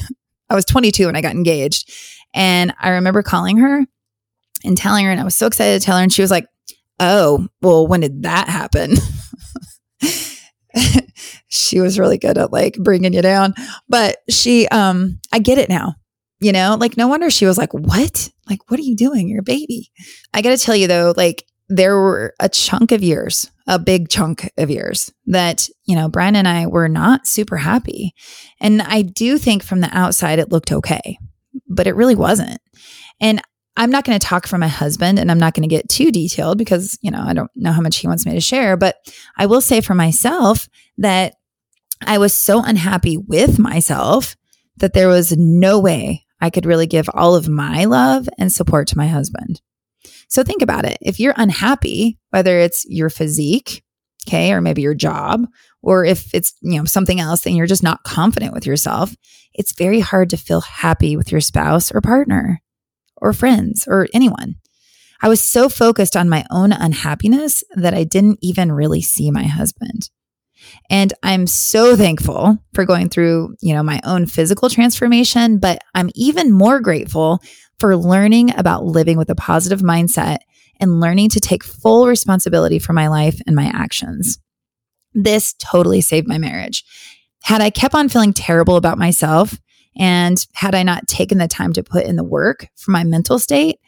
I 0.49 0.55
was 0.55 0.65
22 0.65 1.07
when 1.07 1.17
I 1.17 1.21
got 1.21 1.35
engaged. 1.35 1.91
And 2.33 2.73
I 2.79 2.89
remember 2.89 3.23
calling 3.23 3.57
her 3.57 3.85
and 4.63 4.77
telling 4.77 5.05
her, 5.05 5.11
and 5.11 5.19
I 5.19 5.23
was 5.23 5.35
so 5.35 5.47
excited 5.47 5.79
to 5.79 5.85
tell 5.85 5.97
her. 5.97 6.03
And 6.03 6.13
she 6.13 6.21
was 6.21 6.31
like, 6.31 6.47
Oh, 6.99 7.47
well, 7.61 7.87
when 7.87 8.01
did 8.01 8.23
that 8.23 8.47
happen? 8.47 8.95
she 11.47 11.79
was 11.79 11.99
really 11.99 12.17
good 12.17 12.37
at 12.37 12.51
like 12.51 12.75
bringing 12.75 13.13
you 13.13 13.21
down. 13.21 13.55
But 13.89 14.17
she, 14.29 14.67
um, 14.69 15.19
I 15.31 15.39
get 15.39 15.57
it 15.57 15.69
now. 15.69 15.95
You 16.39 16.51
know, 16.51 16.77
like 16.79 16.97
no 16.97 17.07
wonder 17.07 17.29
she 17.29 17.45
was 17.45 17.57
like, 17.57 17.73
What? 17.73 18.29
Like, 18.49 18.59
what 18.69 18.79
are 18.79 18.83
you 18.83 18.95
doing? 18.95 19.27
You're 19.27 19.39
a 19.39 19.43
baby. 19.43 19.91
I 20.33 20.41
got 20.41 20.49
to 20.49 20.57
tell 20.57 20.75
you 20.75 20.87
though, 20.87 21.13
like, 21.15 21.45
there 21.69 21.95
were 21.95 22.33
a 22.39 22.49
chunk 22.49 22.91
of 22.91 23.01
years, 23.01 23.49
a 23.67 23.79
big 23.79 24.09
chunk 24.09 24.51
of 24.57 24.69
years 24.69 25.11
that, 25.27 25.69
you 25.85 25.95
know, 25.95 26.09
Brian 26.09 26.35
and 26.35 26.47
I 26.47 26.67
were 26.67 26.89
not 26.89 27.25
super 27.25 27.57
happy. 27.57 28.13
And 28.59 28.81
I 28.81 29.01
do 29.01 29.37
think 29.37 29.63
from 29.63 29.79
the 29.79 29.89
outside 29.97 30.39
it 30.39 30.51
looked 30.51 30.71
okay, 30.71 31.17
but 31.67 31.87
it 31.87 31.95
really 31.95 32.15
wasn't. 32.15 32.59
And 33.21 33.41
I'm 33.75 33.89
not 33.89 34.05
going 34.05 34.17
to 34.17 34.25
talk 34.25 34.45
for 34.45 34.57
my 34.57 34.67
husband 34.67 35.17
and 35.17 35.31
I'm 35.31 35.39
not 35.39 35.53
going 35.53 35.67
to 35.67 35.75
get 35.75 35.89
too 35.89 36.11
detailed 36.11 36.57
because, 36.57 36.97
you 37.01 37.09
know, 37.09 37.21
I 37.21 37.33
don't 37.33 37.49
know 37.55 37.71
how 37.71 37.81
much 37.81 37.97
he 37.97 38.07
wants 38.07 38.25
me 38.25 38.33
to 38.33 38.41
share, 38.41 38.77
but 38.77 38.97
I 39.37 39.47
will 39.47 39.61
say 39.61 39.81
for 39.81 39.95
myself 39.95 40.69
that 40.99 41.35
I 42.01 42.17
was 42.17 42.33
so 42.33 42.63
unhappy 42.63 43.17
with 43.17 43.57
myself 43.57 44.35
that 44.77 44.93
there 44.93 45.07
was 45.07 45.35
no 45.37 45.79
way 45.79 46.25
I 46.39 46.49
could 46.49 46.65
really 46.65 46.87
give 46.87 47.09
all 47.13 47.35
of 47.35 47.49
my 47.49 47.85
love 47.85 48.27
and 48.37 48.51
support 48.51 48.87
to 48.89 48.97
my 48.97 49.07
husband. 49.07 49.61
So 50.27 50.43
think 50.43 50.61
about 50.61 50.85
it. 50.85 50.97
If 51.01 51.19
you're 51.19 51.33
unhappy, 51.37 52.19
whether 52.29 52.57
it's 52.59 52.85
your 52.87 53.09
physique, 53.09 53.83
okay, 54.27 54.51
or 54.51 54.61
maybe 54.61 54.81
your 54.81 54.95
job, 54.95 55.47
or 55.81 56.05
if 56.05 56.33
it's, 56.33 56.53
you 56.61 56.77
know, 56.77 56.85
something 56.85 57.19
else 57.19 57.45
and 57.45 57.55
you're 57.55 57.65
just 57.65 57.83
not 57.83 58.03
confident 58.03 58.53
with 58.53 58.65
yourself, 58.65 59.15
it's 59.53 59.73
very 59.73 59.99
hard 59.99 60.29
to 60.31 60.37
feel 60.37 60.61
happy 60.61 61.15
with 61.15 61.31
your 61.31 61.41
spouse 61.41 61.91
or 61.91 62.01
partner 62.01 62.62
or 63.23 63.33
friends 63.33 63.85
or 63.87 64.07
anyone. 64.13 64.55
I 65.21 65.29
was 65.29 65.41
so 65.41 65.69
focused 65.69 66.17
on 66.17 66.29
my 66.29 66.45
own 66.51 66.73
unhappiness 66.73 67.63
that 67.75 67.93
I 67.93 68.03
didn't 68.03 68.39
even 68.41 68.73
really 68.73 69.01
see 69.01 69.31
my 69.31 69.45
husband. 69.45 70.09
And 70.89 71.13
I'm 71.23 71.47
so 71.47 71.95
thankful 71.95 72.57
for 72.73 72.85
going 72.85 73.09
through, 73.09 73.55
you 73.61 73.73
know, 73.73 73.83
my 73.83 74.01
own 74.03 74.25
physical 74.25 74.69
transformation, 74.69 75.57
but 75.59 75.81
I'm 75.95 76.09
even 76.13 76.51
more 76.51 76.81
grateful 76.81 77.41
for 77.79 77.95
learning 77.95 78.57
about 78.57 78.85
living 78.85 79.17
with 79.17 79.29
a 79.29 79.35
positive 79.35 79.79
mindset 79.79 80.39
and 80.79 80.99
learning 80.99 81.29
to 81.29 81.39
take 81.39 81.63
full 81.63 82.07
responsibility 82.07 82.79
for 82.79 82.93
my 82.93 83.07
life 83.07 83.39
and 83.47 83.55
my 83.55 83.71
actions. 83.73 84.39
This 85.13 85.53
totally 85.53 86.01
saved 86.01 86.27
my 86.27 86.37
marriage. 86.37 86.83
Had 87.43 87.61
I 87.61 87.69
kept 87.69 87.95
on 87.95 88.09
feeling 88.09 88.33
terrible 88.33 88.75
about 88.75 88.97
myself 88.97 89.57
and 89.97 90.45
had 90.53 90.75
I 90.75 90.83
not 90.83 91.07
taken 91.07 91.37
the 91.37 91.47
time 91.47 91.73
to 91.73 91.83
put 91.83 92.05
in 92.05 92.15
the 92.15 92.23
work 92.23 92.67
for 92.75 92.91
my 92.91 93.03
mental 93.03 93.39
state, 93.39 93.79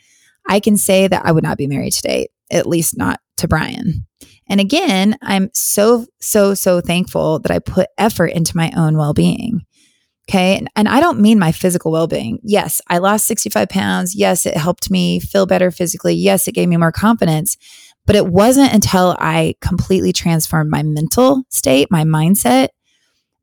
I 0.48 0.60
can 0.60 0.78
say 0.78 1.08
that 1.08 1.26
I 1.26 1.32
would 1.32 1.44
not 1.44 1.58
be 1.58 1.68
married 1.68 1.94
today, 1.94 2.28
at 2.52 2.68
least 2.68 2.98
not 2.98 3.20
to 3.38 3.48
Brian. 3.48 4.06
And 4.48 4.60
again, 4.60 5.18
I'm 5.22 5.50
so, 5.54 6.06
so, 6.22 6.54
so 6.54 6.82
thankful 6.82 7.39
that 7.39 7.52
I 7.52 7.60
put 7.60 7.88
effort 7.98 8.28
into 8.28 8.56
my 8.56 8.72
own 8.76 8.98
well 8.98 9.13
being. 9.13 9.65
Okay. 10.30 10.58
And, 10.58 10.70
and 10.76 10.88
I 10.88 11.00
don't 11.00 11.20
mean 11.20 11.38
my 11.38 11.52
physical 11.52 11.91
well 11.91 12.08
being. 12.08 12.39
Yes, 12.44 12.82
I 12.88 12.98
lost 12.98 13.28
65 13.28 13.70
pounds. 13.70 14.15
Yes, 14.15 14.46
it 14.46 14.58
helped 14.58 14.89
me 14.89 15.20
feel 15.20 15.46
better 15.46 15.72
physically. 15.72 16.13
Yes, 16.13 16.48
it 16.48 16.54
gave 16.54 16.70
me 16.70 16.78
more 16.78 16.91
confidence. 16.91 17.58
But 18.08 18.15
it 18.15 18.28
wasn't 18.28 18.74
until 18.74 19.15
I 19.20 19.56
completely 19.62 20.13
transformed 20.13 20.70
my 20.70 20.84
mental 20.84 21.44
state, 21.50 21.89
my 21.89 22.04
mindset, 22.04 22.70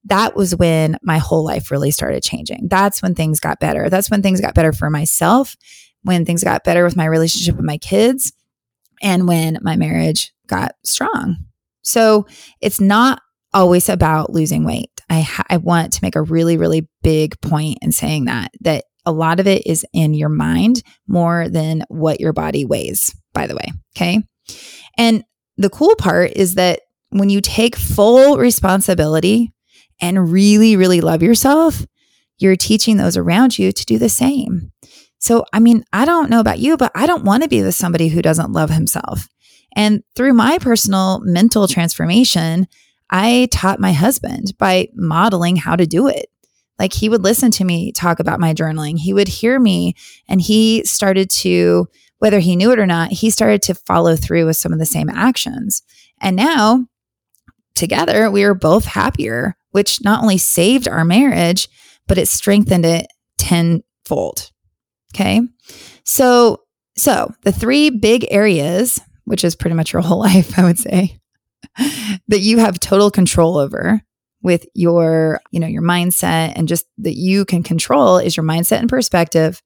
that 0.04 0.34
was 0.34 0.56
when 0.56 0.96
my 1.02 1.18
whole 1.18 1.44
life 1.44 1.70
really 1.70 1.90
started 1.90 2.22
changing. 2.22 2.68
That's 2.68 3.02
when 3.02 3.14
things 3.14 3.40
got 3.40 3.60
better. 3.60 3.88
That's 3.88 4.10
when 4.10 4.22
things 4.22 4.40
got 4.40 4.54
better 4.54 4.72
for 4.72 4.90
myself, 4.90 5.56
when 6.02 6.24
things 6.24 6.42
got 6.42 6.64
better 6.64 6.84
with 6.84 6.96
my 6.96 7.06
relationship 7.06 7.56
with 7.56 7.64
my 7.64 7.78
kids, 7.78 8.32
and 9.02 9.28
when 9.28 9.58
my 9.62 9.76
marriage 9.76 10.32
got 10.46 10.74
strong. 10.84 11.36
So 11.82 12.26
it's 12.60 12.80
not 12.80 13.20
always 13.54 13.88
about 13.88 14.32
losing 14.32 14.64
weight. 14.64 14.90
I, 15.10 15.20
ha- 15.20 15.44
I 15.50 15.58
want 15.58 15.92
to 15.94 16.00
make 16.02 16.16
a 16.16 16.22
really, 16.22 16.56
really 16.56 16.88
big 17.02 17.40
point 17.40 17.78
in 17.82 17.92
saying 17.92 18.24
that, 18.24 18.52
that 18.62 18.84
a 19.04 19.12
lot 19.12 19.40
of 19.40 19.46
it 19.46 19.66
is 19.66 19.84
in 19.92 20.14
your 20.14 20.28
mind 20.28 20.82
more 21.06 21.48
than 21.48 21.84
what 21.88 22.20
your 22.20 22.32
body 22.32 22.64
weighs, 22.64 23.14
by 23.34 23.46
the 23.46 23.54
way. 23.54 23.72
Okay. 23.96 24.22
And 24.96 25.24
the 25.56 25.70
cool 25.70 25.94
part 25.96 26.32
is 26.34 26.54
that 26.54 26.80
when 27.10 27.28
you 27.28 27.40
take 27.40 27.76
full 27.76 28.38
responsibility 28.38 29.52
and 30.00 30.33
really, 30.33 30.76
really 30.76 31.00
love 31.00 31.22
yourself, 31.22 31.87
you're 32.38 32.57
teaching 32.57 32.96
those 32.96 33.16
around 33.16 33.59
you 33.59 33.72
to 33.72 33.85
do 33.85 33.98
the 33.98 34.09
same. 34.09 34.72
So, 35.18 35.44
I 35.52 35.61
mean, 35.61 35.85
I 35.92 36.05
don't 36.05 36.31
know 36.31 36.40
about 36.40 36.59
you, 36.59 36.76
but 36.76 36.90
I 36.94 37.07
don't 37.07 37.24
want 37.24 37.44
to 37.44 37.48
be 37.48 37.62
with 37.62 37.76
somebody 37.76 38.09
who 38.09 38.22
doesn't 38.22 38.52
love 38.52 38.70
himself. 38.70 39.28
And 39.76 40.02
through 40.16 40.35
my 40.35 40.59
personal 40.59 41.20
mental 41.20 41.68
transformation, 41.68 42.66
I 43.09 43.48
taught 43.52 43.78
my 43.78 43.92
husband 43.92 44.55
by 44.59 44.88
modeling 44.94 45.57
how 45.57 45.76
to 45.76 45.87
do 45.87 46.09
it. 46.09 46.26
Like 46.78 46.92
he 46.92 47.09
would 47.09 47.22
listen 47.22 47.50
to 47.52 47.64
me 47.64 47.92
talk 47.92 48.18
about 48.18 48.40
my 48.40 48.55
journaling. 48.55 48.98
He 48.98 49.14
would 49.14 49.28
hear 49.28 49.61
me 49.61 49.94
and 50.28 50.40
he 50.40 50.85
started 50.85 51.31
to, 51.31 51.87
whether 52.18 52.40
he 52.40 52.57
knew 52.57 52.72
it 52.72 52.78
or 52.78 52.87
not, 52.87 53.12
he 53.12 53.31
started 53.31 53.62
to 53.62 53.74
follow 53.74 54.16
through 54.16 54.46
with 54.46 54.57
some 54.57 54.72
of 54.72 54.78
the 54.78 54.87
same 54.87 55.09
actions. 55.09 55.83
And 56.20 56.35
now 56.35 56.87
together 57.74 58.31
we 58.31 58.42
are 58.44 58.55
both 58.55 58.85
happier, 58.85 59.57
which 59.72 60.02
not 60.02 60.22
only 60.22 60.38
saved 60.38 60.88
our 60.88 61.04
marriage, 61.04 61.68
but 62.06 62.18
it 62.18 62.28
strengthened 62.28 62.87
it 62.87 63.06
tenfold. 63.38 64.50
Okay. 65.14 65.40
So, 66.04 66.62
so 66.96 67.32
the 67.42 67.52
three 67.52 67.90
big 67.90 68.26
areas, 68.30 69.00
which 69.24 69.44
is 69.44 69.56
pretty 69.56 69.76
much 69.76 69.92
your 69.92 70.02
whole 70.02 70.18
life, 70.20 70.58
I 70.58 70.64
would 70.64 70.78
say, 70.78 71.18
that 72.28 72.40
you 72.40 72.58
have 72.58 72.78
total 72.80 73.11
control 73.11 73.58
over 73.58 74.00
with 74.42 74.66
your, 74.74 75.40
you 75.50 75.61
know, 75.61 75.66
your 75.66 75.82
mindset 75.82 76.52
and 76.56 76.66
just 76.66 76.87
that 76.98 77.16
you 77.16 77.44
can 77.44 77.62
control 77.62 78.18
is 78.18 78.37
your 78.37 78.44
mindset 78.44 78.80
and 78.80 78.88
perspective, 78.88 79.62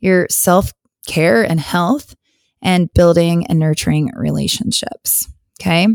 your 0.00 0.26
self-care 0.30 1.42
and 1.44 1.60
health, 1.60 2.16
and 2.62 2.92
building 2.94 3.46
and 3.46 3.58
nurturing 3.58 4.10
relationships. 4.16 5.28
Okay. 5.60 5.86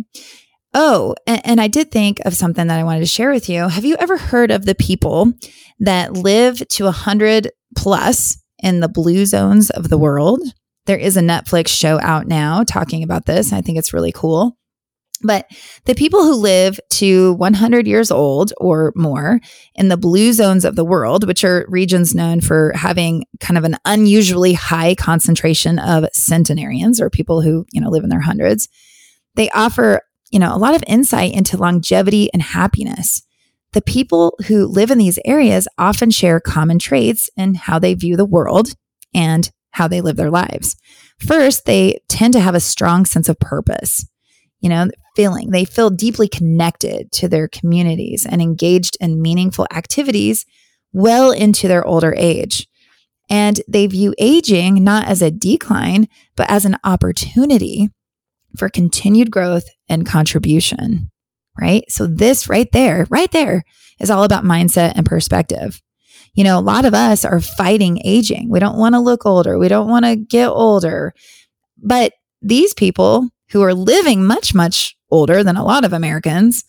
Oh, 0.73 1.15
and, 1.27 1.41
and, 1.43 1.61
I 1.61 1.67
did 1.67 1.91
think 1.91 2.21
of 2.21 2.33
something 2.33 2.67
that 2.67 2.79
I 2.79 2.85
wanted 2.85 3.01
to 3.01 3.05
share 3.05 3.31
with 3.31 3.49
you. 3.49 3.67
Have 3.67 3.83
you 3.83 3.97
ever 3.99 4.17
heard 4.17 4.51
of 4.51 4.65
the 4.65 4.75
people 4.75 5.33
that 5.79 6.13
live 6.13 6.65
to 6.69 6.87
a 6.87 6.91
hundred 6.91 7.51
plus 7.75 8.41
in 8.59 8.79
the 8.79 8.87
blue 8.87 9.25
zones 9.25 9.69
of 9.69 9.89
the 9.89 9.97
world? 9.97 10.39
There 10.85 10.97
is 10.97 11.17
a 11.17 11.21
Netflix 11.21 11.67
show 11.67 11.99
out 12.01 12.25
now 12.25 12.63
talking 12.63 13.03
about 13.03 13.25
this. 13.25 13.51
I 13.51 13.59
think 13.59 13.77
it's 13.77 13.93
really 13.93 14.13
cool. 14.13 14.57
But 15.23 15.45
the 15.85 15.93
people 15.93 16.23
who 16.23 16.35
live 16.35 16.79
to 16.91 17.33
100 17.33 17.85
years 17.85 18.09
old 18.09 18.53
or 18.57 18.91
more 18.95 19.39
in 19.75 19.89
the 19.89 19.97
blue 19.97 20.33
zones 20.33 20.65
of 20.65 20.75
the 20.75 20.85
world, 20.85 21.27
which 21.27 21.43
are 21.43 21.65
regions 21.67 22.15
known 22.15 22.41
for 22.41 22.71
having 22.75 23.25
kind 23.39 23.57
of 23.57 23.63
an 23.63 23.77
unusually 23.85 24.53
high 24.53 24.95
concentration 24.95 25.79
of 25.79 26.05
centenarians 26.13 26.99
or 26.99 27.09
people 27.09 27.41
who, 27.41 27.65
you 27.71 27.81
know, 27.81 27.89
live 27.89 28.03
in 28.03 28.09
their 28.09 28.21
hundreds, 28.21 28.67
they 29.35 29.49
offer 29.51 30.01
you 30.31 30.39
know, 30.39 30.55
a 30.55 30.57
lot 30.57 30.75
of 30.75 30.83
insight 30.87 31.33
into 31.33 31.57
longevity 31.57 32.31
and 32.33 32.41
happiness. 32.41 33.21
The 33.73 33.81
people 33.81 34.37
who 34.47 34.65
live 34.65 34.89
in 34.89 34.97
these 34.97 35.19
areas 35.23 35.67
often 35.77 36.09
share 36.09 36.39
common 36.39 36.79
traits 36.79 37.29
in 37.37 37.55
how 37.55 37.79
they 37.79 37.93
view 37.93 38.17
the 38.17 38.25
world 38.25 38.69
and 39.13 39.49
how 39.71 39.87
they 39.87 40.01
live 40.01 40.17
their 40.17 40.31
lives. 40.31 40.75
First, 41.19 41.65
they 41.65 42.01
tend 42.09 42.33
to 42.33 42.39
have 42.39 42.55
a 42.55 42.59
strong 42.59 43.05
sense 43.05 43.29
of 43.29 43.39
purpose, 43.39 44.05
you 44.59 44.69
know, 44.69 44.87
feeling 45.15 45.51
they 45.51 45.65
feel 45.65 45.89
deeply 45.89 46.27
connected 46.27 47.11
to 47.13 47.27
their 47.27 47.47
communities 47.47 48.25
and 48.29 48.41
engaged 48.41 48.97
in 48.99 49.21
meaningful 49.21 49.67
activities 49.73 50.45
well 50.93 51.31
into 51.31 51.67
their 51.67 51.85
older 51.85 52.13
age. 52.17 52.67
And 53.29 53.61
they 53.67 53.87
view 53.87 54.13
aging 54.17 54.83
not 54.83 55.07
as 55.07 55.21
a 55.21 55.31
decline, 55.31 56.09
but 56.35 56.49
as 56.49 56.65
an 56.65 56.75
opportunity 56.83 57.89
for 58.57 58.69
continued 58.69 59.31
growth 59.31 59.65
and 59.89 60.05
contribution, 60.05 61.11
right? 61.59 61.83
So, 61.89 62.07
this 62.07 62.49
right 62.49 62.71
there, 62.71 63.05
right 63.09 63.31
there 63.31 63.63
is 63.99 64.09
all 64.09 64.23
about 64.23 64.43
mindset 64.43 64.93
and 64.95 65.05
perspective. 65.05 65.81
You 66.33 66.43
know, 66.43 66.57
a 66.57 66.61
lot 66.61 66.85
of 66.85 66.93
us 66.93 67.25
are 67.25 67.41
fighting 67.41 68.01
aging. 68.05 68.49
We 68.49 68.59
don't 68.59 68.77
want 68.77 68.95
to 68.95 68.99
look 68.99 69.25
older. 69.25 69.59
We 69.59 69.67
don't 69.67 69.89
want 69.89 70.05
to 70.05 70.15
get 70.15 70.47
older. 70.47 71.13
But 71.77 72.13
these 72.41 72.73
people 72.73 73.29
who 73.51 73.61
are 73.61 73.73
living 73.73 74.25
much, 74.25 74.53
much 74.53 74.95
older 75.09 75.43
than 75.43 75.57
a 75.57 75.65
lot 75.65 75.83
of 75.83 75.93
Americans 75.93 76.63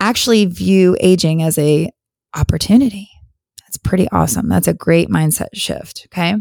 actually 0.00 0.44
view 0.44 0.96
aging 1.00 1.42
as 1.42 1.58
a 1.58 1.90
opportunity. 2.36 3.08
That's 3.62 3.78
pretty 3.78 4.08
awesome. 4.10 4.48
That's 4.48 4.68
a 4.68 4.74
great 4.74 5.08
mindset 5.08 5.48
shift. 5.54 6.06
Okay. 6.06 6.36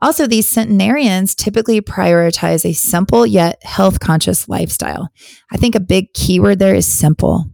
Also, 0.00 0.26
these 0.26 0.48
centenarians 0.48 1.34
typically 1.34 1.80
prioritize 1.80 2.64
a 2.64 2.72
simple 2.72 3.26
yet 3.26 3.58
health 3.64 4.00
conscious 4.00 4.48
lifestyle. 4.48 5.08
I 5.50 5.56
think 5.56 5.74
a 5.74 5.80
big 5.80 6.12
keyword 6.14 6.58
there 6.58 6.74
is 6.74 6.86
simple. 6.86 7.46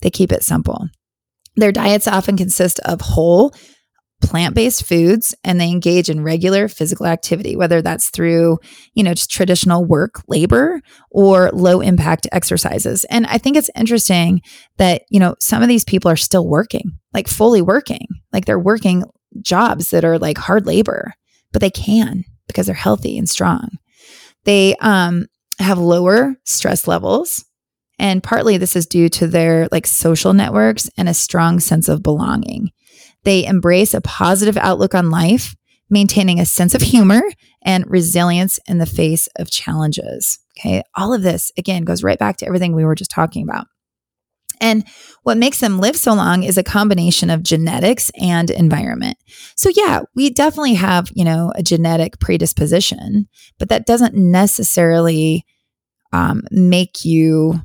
They 0.00 0.10
keep 0.10 0.32
it 0.32 0.42
simple. 0.42 0.88
Their 1.56 1.72
diets 1.72 2.08
often 2.08 2.36
consist 2.36 2.80
of 2.80 3.00
whole, 3.00 3.54
plant 4.22 4.54
based 4.54 4.84
foods, 4.84 5.34
and 5.44 5.60
they 5.60 5.68
engage 5.68 6.08
in 6.08 6.22
regular 6.22 6.68
physical 6.68 7.06
activity, 7.06 7.56
whether 7.56 7.82
that's 7.82 8.08
through, 8.08 8.58
you 8.94 9.02
know, 9.02 9.14
just 9.14 9.30
traditional 9.30 9.84
work, 9.84 10.22
labor, 10.28 10.80
or 11.10 11.50
low 11.52 11.80
impact 11.80 12.26
exercises. 12.32 13.04
And 13.04 13.26
I 13.26 13.38
think 13.38 13.56
it's 13.56 13.70
interesting 13.76 14.40
that, 14.78 15.02
you 15.10 15.20
know, 15.20 15.34
some 15.40 15.62
of 15.62 15.68
these 15.68 15.84
people 15.84 16.10
are 16.10 16.16
still 16.16 16.48
working, 16.48 16.92
like 17.12 17.28
fully 17.28 17.62
working, 17.62 18.06
like 18.32 18.44
they're 18.44 18.58
working 18.58 19.04
jobs 19.40 19.90
that 19.90 20.04
are 20.04 20.18
like 20.18 20.38
hard 20.38 20.66
labor 20.66 21.14
but 21.52 21.60
they 21.60 21.70
can 21.70 22.24
because 22.46 22.66
they're 22.66 22.74
healthy 22.74 23.16
and 23.18 23.28
strong. 23.28 23.78
They 24.44 24.74
um, 24.76 25.26
have 25.58 25.78
lower 25.78 26.34
stress 26.44 26.86
levels. 26.86 27.44
And 27.98 28.22
partly 28.22 28.56
this 28.56 28.74
is 28.74 28.86
due 28.86 29.08
to 29.10 29.26
their 29.26 29.68
like 29.70 29.86
social 29.86 30.32
networks 30.32 30.90
and 30.96 31.08
a 31.08 31.14
strong 31.14 31.60
sense 31.60 31.88
of 31.88 32.02
belonging. 32.02 32.70
They 33.24 33.46
embrace 33.46 33.94
a 33.94 34.00
positive 34.00 34.56
outlook 34.56 34.94
on 34.94 35.10
life, 35.10 35.54
maintaining 35.88 36.40
a 36.40 36.46
sense 36.46 36.74
of 36.74 36.82
humor 36.82 37.22
and 37.64 37.88
resilience 37.88 38.58
in 38.66 38.78
the 38.78 38.86
face 38.86 39.28
of 39.38 39.50
challenges. 39.50 40.38
Okay. 40.58 40.82
All 40.96 41.14
of 41.14 41.22
this, 41.22 41.52
again, 41.56 41.84
goes 41.84 42.02
right 42.02 42.18
back 42.18 42.38
to 42.38 42.46
everything 42.46 42.74
we 42.74 42.84
were 42.84 42.94
just 42.94 43.10
talking 43.10 43.42
about. 43.42 43.66
And 44.62 44.84
what 45.24 45.36
makes 45.36 45.60
them 45.60 45.80
live 45.80 45.96
so 45.96 46.14
long 46.14 46.44
is 46.44 46.56
a 46.56 46.62
combination 46.62 47.28
of 47.28 47.42
genetics 47.42 48.10
and 48.18 48.48
environment. 48.48 49.18
So 49.56 49.70
yeah, 49.74 50.02
we 50.14 50.30
definitely 50.30 50.74
have, 50.74 51.10
you 51.14 51.24
know, 51.24 51.52
a 51.56 51.62
genetic 51.62 52.20
predisposition, 52.20 53.28
but 53.58 53.68
that 53.68 53.86
doesn't 53.86 54.14
necessarily 54.14 55.44
um, 56.12 56.42
make 56.50 57.04
you 57.04 57.60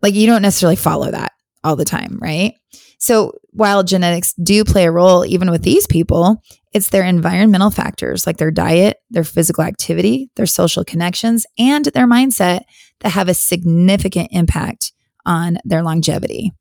like 0.00 0.14
you 0.14 0.26
don't 0.26 0.42
necessarily 0.42 0.76
follow 0.76 1.10
that 1.10 1.32
all 1.62 1.76
the 1.76 1.84
time, 1.84 2.18
right? 2.20 2.54
So 2.98 3.32
while 3.50 3.82
genetics 3.82 4.32
do 4.34 4.64
play 4.64 4.86
a 4.86 4.90
role, 4.90 5.26
even 5.26 5.50
with 5.50 5.62
these 5.62 5.86
people, 5.86 6.42
it's 6.72 6.88
their 6.88 7.04
environmental 7.04 7.70
factors 7.70 8.26
like 8.26 8.38
their 8.38 8.50
diet, 8.50 8.96
their 9.10 9.24
physical 9.24 9.64
activity, 9.64 10.30
their 10.36 10.46
social 10.46 10.84
connections, 10.84 11.44
and 11.58 11.84
their 11.86 12.06
mindset 12.06 12.62
that 13.00 13.10
have 13.10 13.28
a 13.28 13.34
significant 13.34 14.28
impact 14.32 14.92
on 15.24 15.58
their 15.64 15.82
longevity. 15.82 16.52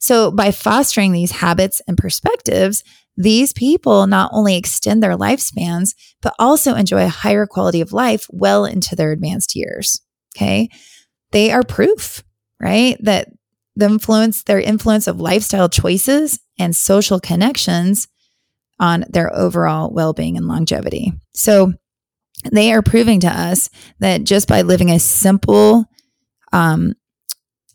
So, 0.00 0.30
by 0.30 0.52
fostering 0.52 1.12
these 1.12 1.32
habits 1.32 1.82
and 1.88 1.98
perspectives, 1.98 2.84
these 3.16 3.52
people 3.52 4.06
not 4.06 4.30
only 4.32 4.56
extend 4.56 5.02
their 5.02 5.16
lifespans, 5.16 5.94
but 6.22 6.34
also 6.38 6.74
enjoy 6.74 7.04
a 7.04 7.08
higher 7.08 7.46
quality 7.46 7.80
of 7.80 7.92
life 7.92 8.26
well 8.30 8.64
into 8.64 8.94
their 8.94 9.10
advanced 9.10 9.56
years. 9.56 10.00
Okay. 10.36 10.68
They 11.32 11.50
are 11.50 11.64
proof, 11.64 12.22
right? 12.60 12.96
That 13.00 13.28
the 13.74 13.86
influence, 13.86 14.44
their 14.44 14.60
influence 14.60 15.08
of 15.08 15.20
lifestyle 15.20 15.68
choices 15.68 16.38
and 16.58 16.74
social 16.74 17.18
connections 17.18 18.06
on 18.78 19.04
their 19.08 19.34
overall 19.34 19.92
well 19.92 20.12
being 20.12 20.36
and 20.36 20.46
longevity. 20.46 21.12
So, 21.34 21.74
they 22.52 22.72
are 22.72 22.82
proving 22.82 23.18
to 23.20 23.28
us 23.28 23.68
that 23.98 24.22
just 24.22 24.46
by 24.46 24.62
living 24.62 24.90
a 24.90 25.00
simple, 25.00 25.86
um, 26.52 26.94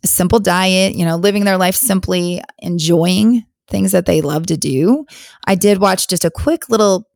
a 0.04 0.08
simple 0.08 0.40
diet, 0.40 0.96
you 0.96 1.06
know, 1.06 1.16
living 1.16 1.46
their 1.46 1.58
life 1.58 1.76
simply, 1.76 2.42
enjoying 2.60 3.46
things 3.70 3.92
that 3.92 4.06
they 4.06 4.22
love 4.22 4.46
to 4.48 4.58
do. 4.58 5.06
I 5.48 5.56
did 5.56 5.80
watch 5.80 6.08
just 6.08 6.26
a 6.26 6.32
quick 6.32 6.70
little 6.70 7.08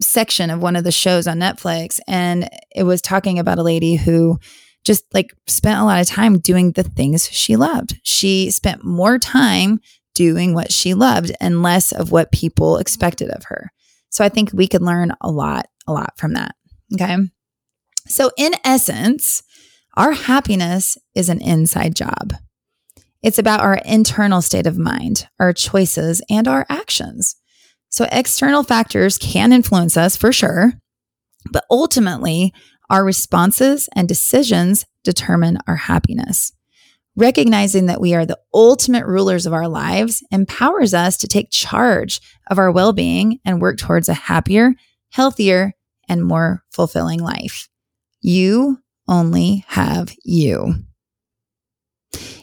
section 0.00 0.50
of 0.50 0.60
one 0.60 0.76
of 0.76 0.84
the 0.84 0.92
shows 0.92 1.26
on 1.26 1.38
Netflix, 1.38 2.00
and 2.08 2.48
it 2.74 2.84
was 2.84 3.00
talking 3.00 3.38
about 3.38 3.58
a 3.58 3.62
lady 3.62 3.96
who 3.96 4.38
just 4.84 5.04
like 5.14 5.32
spent 5.46 5.80
a 5.80 5.84
lot 5.84 6.00
of 6.00 6.08
time 6.08 6.38
doing 6.38 6.72
the 6.72 6.82
things 6.82 7.30
she 7.30 7.56
loved. 7.56 8.00
She 8.02 8.50
spent 8.50 8.84
more 8.84 9.18
time 9.18 9.80
doing 10.14 10.54
what 10.54 10.72
she 10.72 10.94
loved 10.94 11.32
and 11.40 11.62
less 11.62 11.92
of 11.92 12.10
what 12.10 12.32
people 12.32 12.78
expected 12.78 13.30
of 13.30 13.44
her. 13.44 13.70
So 14.10 14.24
I 14.24 14.28
think 14.28 14.50
we 14.52 14.68
could 14.68 14.82
learn 14.82 15.12
a 15.20 15.30
lot, 15.30 15.66
a 15.86 15.92
lot 15.92 16.14
from 16.18 16.34
that. 16.34 16.54
Okay. 16.94 17.16
So, 18.06 18.30
in 18.36 18.52
essence, 18.64 19.42
our 19.94 20.12
happiness 20.12 20.96
is 21.14 21.28
an 21.28 21.40
inside 21.40 21.94
job. 21.94 22.34
It's 23.22 23.38
about 23.38 23.60
our 23.60 23.74
internal 23.84 24.42
state 24.42 24.66
of 24.66 24.78
mind, 24.78 25.28
our 25.38 25.52
choices, 25.52 26.22
and 26.28 26.48
our 26.48 26.66
actions. 26.68 27.36
So, 27.88 28.06
external 28.10 28.64
factors 28.64 29.18
can 29.18 29.52
influence 29.52 29.96
us 29.96 30.16
for 30.16 30.32
sure, 30.32 30.72
but 31.50 31.64
ultimately, 31.70 32.52
our 32.90 33.04
responses 33.04 33.88
and 33.94 34.08
decisions 34.08 34.86
determine 35.04 35.58
our 35.66 35.76
happiness. 35.76 36.52
Recognizing 37.14 37.86
that 37.86 38.00
we 38.00 38.14
are 38.14 38.24
the 38.24 38.38
ultimate 38.54 39.06
rulers 39.06 39.44
of 39.44 39.52
our 39.52 39.68
lives 39.68 40.24
empowers 40.30 40.94
us 40.94 41.18
to 41.18 41.28
take 41.28 41.50
charge 41.50 42.20
of 42.50 42.58
our 42.58 42.72
well 42.72 42.92
being 42.92 43.38
and 43.44 43.60
work 43.60 43.76
towards 43.76 44.08
a 44.08 44.14
happier, 44.14 44.74
healthier, 45.10 45.74
and 46.08 46.24
more 46.24 46.64
fulfilling 46.72 47.20
life. 47.20 47.68
You 48.22 48.78
only 49.12 49.64
have 49.68 50.12
you. 50.24 50.74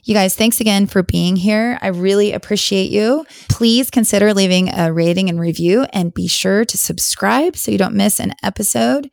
You 0.03 0.13
guys, 0.13 0.35
thanks 0.35 0.61
again 0.61 0.85
for 0.87 1.03
being 1.03 1.35
here. 1.35 1.77
I 1.81 1.87
really 1.87 2.31
appreciate 2.31 2.89
you. 2.89 3.25
Please 3.49 3.91
consider 3.91 4.33
leaving 4.33 4.73
a 4.73 4.93
rating 4.93 5.29
and 5.29 5.39
review 5.39 5.85
and 5.93 6.13
be 6.13 6.27
sure 6.27 6.63
to 6.65 6.77
subscribe 6.77 7.57
so 7.57 7.71
you 7.71 7.77
don't 7.77 7.95
miss 7.95 8.19
an 8.19 8.33
episode. 8.43 9.09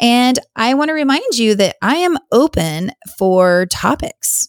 And 0.00 0.38
I 0.54 0.74
want 0.74 0.88
to 0.88 0.94
remind 0.94 1.38
you 1.38 1.54
that 1.56 1.76
I 1.82 1.96
am 1.96 2.18
open 2.30 2.92
for 3.18 3.66
topics. 3.66 4.48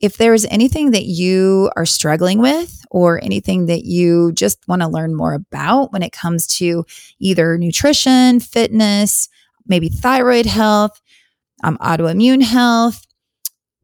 If 0.00 0.16
there 0.16 0.34
is 0.34 0.46
anything 0.50 0.92
that 0.92 1.04
you 1.04 1.70
are 1.76 1.86
struggling 1.86 2.40
with 2.40 2.82
or 2.90 3.22
anything 3.22 3.66
that 3.66 3.84
you 3.84 4.32
just 4.32 4.58
want 4.66 4.82
to 4.82 4.88
learn 4.88 5.14
more 5.14 5.34
about 5.34 5.92
when 5.92 6.02
it 6.02 6.12
comes 6.12 6.46
to 6.58 6.84
either 7.18 7.58
nutrition, 7.58 8.40
fitness, 8.40 9.28
maybe 9.66 9.88
thyroid 9.88 10.46
health, 10.46 11.00
um, 11.62 11.78
autoimmune 11.78 12.42
health, 12.42 13.04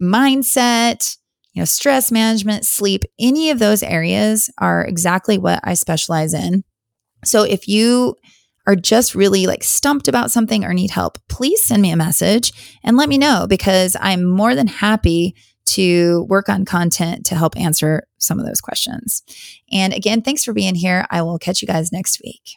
mindset, 0.01 1.17
you 1.53 1.61
know, 1.61 1.65
stress 1.65 2.11
management, 2.11 2.67
sleep, 2.67 3.05
any 3.19 3.51
of 3.51 3.59
those 3.59 3.83
areas 3.83 4.51
are 4.59 4.85
exactly 4.85 5.39
what 5.39 5.61
I 5.63 5.75
specialize 5.75 6.35
in. 6.35 6.65
So 7.25 7.45
if 7.45 7.69
you 7.69 8.17
are 8.67 8.77
just 8.77 9.15
really 9.15 9.47
like 9.47 9.63
stumped 9.63 10.09
about 10.09 10.31
something 10.31 10.65
or 10.65 10.75
need 10.75 10.91
help, 10.91 11.19
please 11.29 11.65
send 11.65 11.83
me 11.83 11.91
a 11.91 11.97
message 11.97 12.53
and 12.83 12.97
let 12.97 13.09
me 13.09 13.19
know 13.19 13.47
because 13.49 13.97
I'm 14.01 14.25
more 14.25 14.55
than 14.55 14.67
happy 14.67 15.37
to 15.67 16.27
work 16.29 16.49
on 16.49 16.65
content 16.65 17.27
to 17.27 17.35
help 17.37 17.57
answer 17.57 18.07
some 18.19 18.39
of 18.39 18.47
those 18.47 18.61
questions. 18.61 19.23
And 19.73 19.93
again, 19.93 20.23
thanks 20.23 20.45
for 20.45 20.53
being 20.53 20.75
here. 20.75 21.07
I 21.11 21.23
will 21.23 21.39
catch 21.39 21.63
you 21.63 21.69
guys 21.69 21.93
next 21.93 22.21
week. 22.23 22.57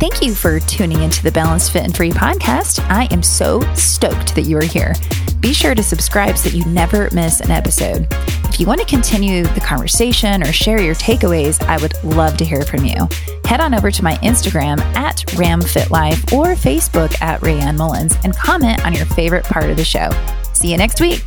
Thank 0.00 0.22
you 0.22 0.34
for 0.34 0.58
tuning 0.60 1.02
into 1.02 1.22
the 1.22 1.30
Balanced 1.30 1.72
Fit 1.72 1.84
and 1.84 1.94
Free 1.94 2.08
podcast. 2.08 2.80
I 2.88 3.06
am 3.10 3.22
so 3.22 3.60
stoked 3.74 4.34
that 4.34 4.44
you 4.46 4.56
are 4.56 4.64
here. 4.64 4.94
Be 5.40 5.52
sure 5.52 5.74
to 5.74 5.82
subscribe 5.82 6.38
so 6.38 6.48
that 6.48 6.56
you 6.56 6.64
never 6.64 7.10
miss 7.12 7.40
an 7.40 7.50
episode. 7.50 8.06
If 8.48 8.58
you 8.58 8.66
want 8.66 8.80
to 8.80 8.86
continue 8.86 9.42
the 9.42 9.60
conversation 9.60 10.42
or 10.42 10.52
share 10.52 10.80
your 10.80 10.94
takeaways, 10.94 11.62
I 11.66 11.76
would 11.82 12.02
love 12.02 12.38
to 12.38 12.46
hear 12.46 12.62
from 12.62 12.86
you. 12.86 13.08
Head 13.44 13.60
on 13.60 13.74
over 13.74 13.90
to 13.90 14.02
my 14.02 14.14
Instagram 14.16 14.80
at 14.96 15.18
RamFitLife 15.36 16.32
or 16.32 16.54
Facebook 16.54 17.20
at 17.20 17.42
Raeanne 17.42 17.76
Mullins 17.76 18.16
and 18.24 18.34
comment 18.34 18.82
on 18.86 18.94
your 18.94 19.04
favorite 19.04 19.44
part 19.44 19.68
of 19.68 19.76
the 19.76 19.84
show. 19.84 20.08
See 20.54 20.72
you 20.72 20.78
next 20.78 21.02
week. 21.02 21.22